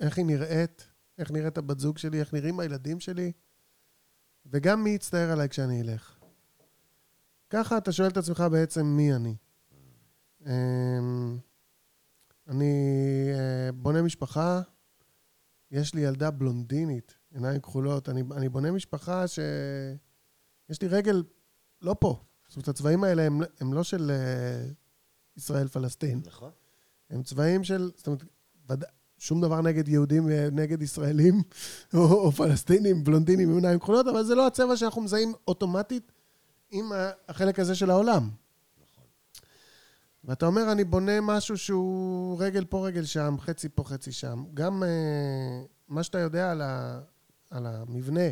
[0.00, 0.86] איך היא נראית,
[1.18, 3.32] איך נראית הבת זוג שלי, איך נראים הילדים שלי,
[4.50, 6.18] וגם מי יצטער עליי כשאני אלך.
[7.50, 9.36] ככה אתה שואל את עצמך בעצם מי אני.
[10.46, 10.98] אה,
[12.48, 12.74] אני
[13.34, 14.60] אה, בונה משפחה,
[15.70, 18.08] יש לי ילדה בלונדינית, עיניים כחולות.
[18.08, 19.38] אני, אני בונה משפחה ש...
[20.68, 21.22] יש לי רגל
[21.82, 22.22] לא פה.
[22.48, 24.74] זאת אומרת, הצבעים האלה הם, הם לא של uh,
[25.36, 26.20] ישראל-פלסטין.
[26.26, 26.50] נכון.
[27.10, 27.90] הם צבעים של...
[27.96, 28.24] זאת אומרת,
[28.68, 28.84] וד...
[29.18, 31.42] שום דבר נגד יהודים ונגד ישראלים
[31.94, 36.12] או, או פלסטינים, בלונדינים עם עיניים כחולות, אבל זה לא הצבע שאנחנו מזהים אוטומטית
[36.70, 36.92] עם
[37.28, 38.30] החלק הזה של העולם.
[40.24, 44.44] ואתה אומר, אני בונה משהו שהוא רגל פה, רגל שם, חצי פה, חצי שם.
[44.54, 44.86] גם uh,
[45.88, 47.00] מה שאתה יודע על, ה,
[47.50, 48.30] על המבנה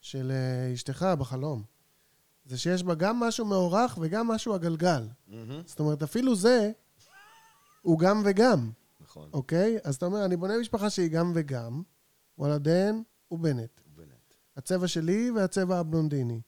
[0.00, 1.62] של uh, אשתך בחלום,
[2.44, 5.08] זה שיש בה גם משהו מאורך וגם משהו עגלגל.
[5.28, 5.62] מהמם.
[5.66, 6.70] זאת אומרת, אפילו זה
[7.82, 8.70] הוא גם וגם,
[9.10, 9.28] נכון.
[9.32, 9.78] אוקיי?
[9.84, 11.82] אז אתה אומר, אני בונה משפחה שהיא גם וגם,
[12.38, 13.80] וולדן ובנט.
[13.96, 14.34] בנט.
[14.56, 16.40] הצבע שלי והצבע הבלונדיני.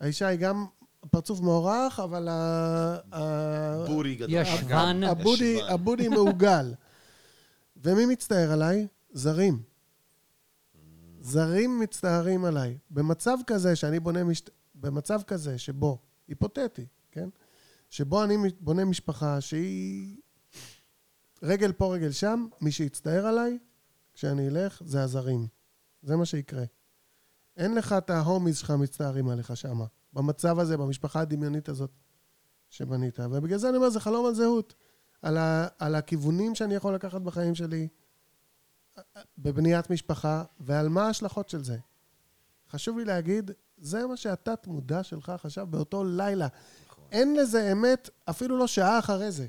[0.00, 0.66] האישה היא גם
[1.10, 4.30] פרצוף מוערך, אבל ה- בורי גדול.
[4.32, 5.02] ישבן.
[5.04, 5.72] הבודי, ישבן.
[5.72, 6.74] הבודי מעוגל.
[7.76, 8.86] ומי מצטער עליי?
[9.12, 9.62] זרים.
[11.20, 12.78] זרים מצטערים עליי.
[12.90, 14.42] במצב כזה שאני בונה, מש...
[14.74, 15.98] במצב כזה שבו,
[16.28, 17.28] היפותטי, כן?
[17.90, 20.16] שבו אני בונה משפחה שהיא
[21.42, 23.58] רגל פה, רגל שם, מי שיצטער עליי,
[24.14, 25.46] כשאני אלך, זה הזרים.
[26.02, 26.64] זה מה שיקרה.
[27.56, 29.84] אין לך את ההומיז שלך מצטערים עליך שמה.
[30.12, 31.90] במצב הזה, במשפחה הדמיונית הזאת
[32.70, 33.20] שבנית.
[33.20, 34.74] ובגלל זה אני אומר, זה חלום על זהות.
[35.22, 37.88] על, ה, על הכיוונים שאני יכול לקחת בחיים שלי,
[39.38, 41.78] בבניית משפחה, ועל מה ההשלכות של זה.
[42.70, 46.48] חשוב לי להגיד, זה מה שהתת מודע שלך חשב באותו לילה.
[46.86, 47.04] נכון.
[47.12, 49.46] אין לזה אמת אפילו לא שעה אחרי זה.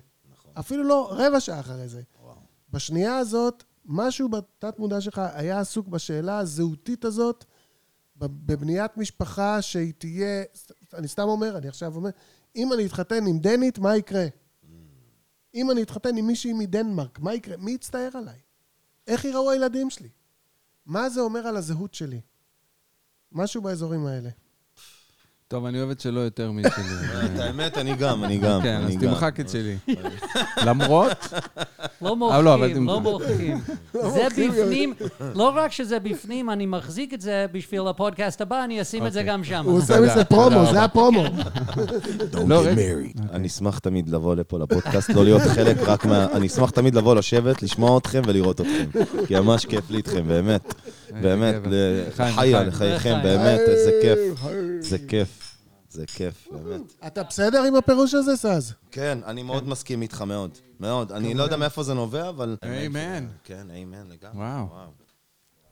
[0.59, 2.01] אפילו לא רבע שעה אחרי זה.
[2.23, 2.35] וואו.
[2.69, 7.45] בשנייה הזאת, משהו בתת מודע שלך היה עסוק בשאלה הזהותית הזאת,
[8.17, 10.43] בבניית משפחה שהיא תהיה,
[10.93, 12.09] אני סתם אומר, אני עכשיו אומר,
[12.55, 14.25] אם אני אתחתן עם דנית, מה יקרה?
[15.55, 17.57] אם אני אתחתן עם מישהי מדנמרק, מה יקרה?
[17.57, 18.39] מי יצטער עליי?
[19.07, 20.09] איך יראו הילדים שלי?
[20.85, 22.21] מה זה אומר על הזהות שלי?
[23.31, 24.29] משהו באזורים האלה.
[25.53, 26.71] טוב, אני אוהב את שלו יותר משלי.
[27.35, 28.61] את האמת, אני גם, אני גם.
[28.61, 28.93] כן, אז.
[28.99, 29.77] תמחק את שלי.
[30.65, 31.33] למרות,
[32.01, 33.57] לא אה, לא, אבל מוחקים, לא מוחקים.
[34.13, 34.93] זה בפנים,
[35.35, 39.19] לא רק שזה בפנים, אני מחזיק את זה בשביל הפודקאסט הבא, אני אשים את זה
[39.19, 39.33] אוקיי.
[39.33, 39.63] גם שם.
[39.65, 40.65] הוא עושה מזה פרומו.
[40.71, 41.23] זה הפרומו.
[42.47, 42.81] לא, רגע.
[43.31, 46.27] אני אשמח תמיד לבוא לפה לפודקאסט, לא להיות חלק רק מה...
[46.31, 48.99] אני אשמח תמיד לבוא לשבת, לשמוע אתכם ולראות אתכם.
[49.27, 50.73] כי ממש כיף לי איתכם, באמת.
[51.21, 51.69] באמת, גבר.
[51.71, 52.67] ל- לחיים, חיה, לחיים.
[52.67, 53.19] לחייכם.
[53.23, 54.19] באמת, איזה כיף.
[54.79, 55.42] זה כיף.
[55.93, 56.81] זה כיף, באמת.
[57.07, 58.73] אתה בסדר עם הפירוש הזה, סאז?
[58.91, 60.51] כן, אני מאוד מסכים איתך מאוד.
[60.79, 61.11] מאוד.
[61.11, 62.57] אני לא יודע מאיפה זה נובע, אבל...
[62.85, 63.27] אמן.
[63.43, 64.45] כן, אמן לגמרי.
[64.45, 64.67] וואו.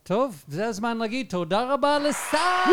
[0.03, 2.63] טוב, זה הזמן להגיד תודה רבה לסער!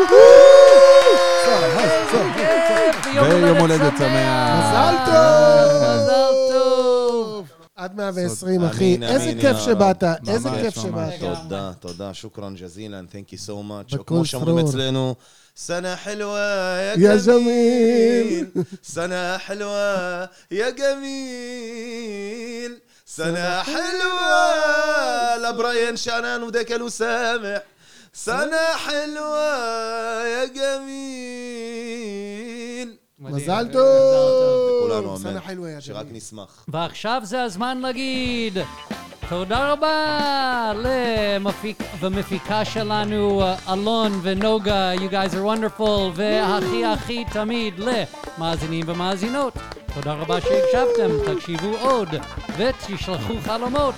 [3.13, 4.59] ויום הולדת שמח.
[4.59, 5.83] מזל טוב!
[5.95, 7.47] מזל טוב!
[7.75, 8.97] עד 120, אמין, אחי.
[9.01, 9.57] איזה כיף.
[9.57, 10.75] שבאת, איזה כיף.
[10.75, 11.19] שבאת.
[11.19, 13.95] תודה, תודה, שוכרן ג'זילן, thank you so much.
[13.95, 14.67] בכל כמו שאומרים.
[14.67, 15.15] אצלנו,
[15.67, 16.39] سنة حلوة
[16.79, 18.51] يا, يا جميل.
[18.83, 22.31] سنة حلوة يا جميل.
[23.05, 25.37] سنة حلوة.
[25.37, 27.61] لبراين شعنان وداكل وسامح
[28.13, 28.57] سنة
[28.87, 31.79] حلوة يا جميل.
[33.21, 33.73] מזל טוב.
[33.73, 34.91] טוב!
[34.91, 35.39] לכולנו, סנה אמן.
[35.41, 36.17] חילווה, יא שרק ג'מיל.
[36.17, 36.65] נשמח.
[36.67, 38.57] ועכשיו זה הזמן להגיד
[39.29, 48.85] תודה רבה למפיק, במפיקה שלנו אלון ונוגה, you guys are wonderful, והכי הכי תמיד למאזינים
[48.87, 49.53] ומאזינות.
[49.93, 52.09] תודה רבה שהקשבתם, תקשיבו עוד
[52.57, 53.95] ותשלחו חלומות.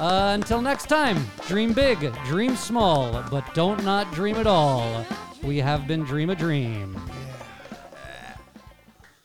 [0.00, 0.02] Uh,
[0.38, 1.98] until next time, dream big,
[2.30, 5.04] dream small, but don't not dream at all.
[5.42, 6.86] We have been Dream a Dream.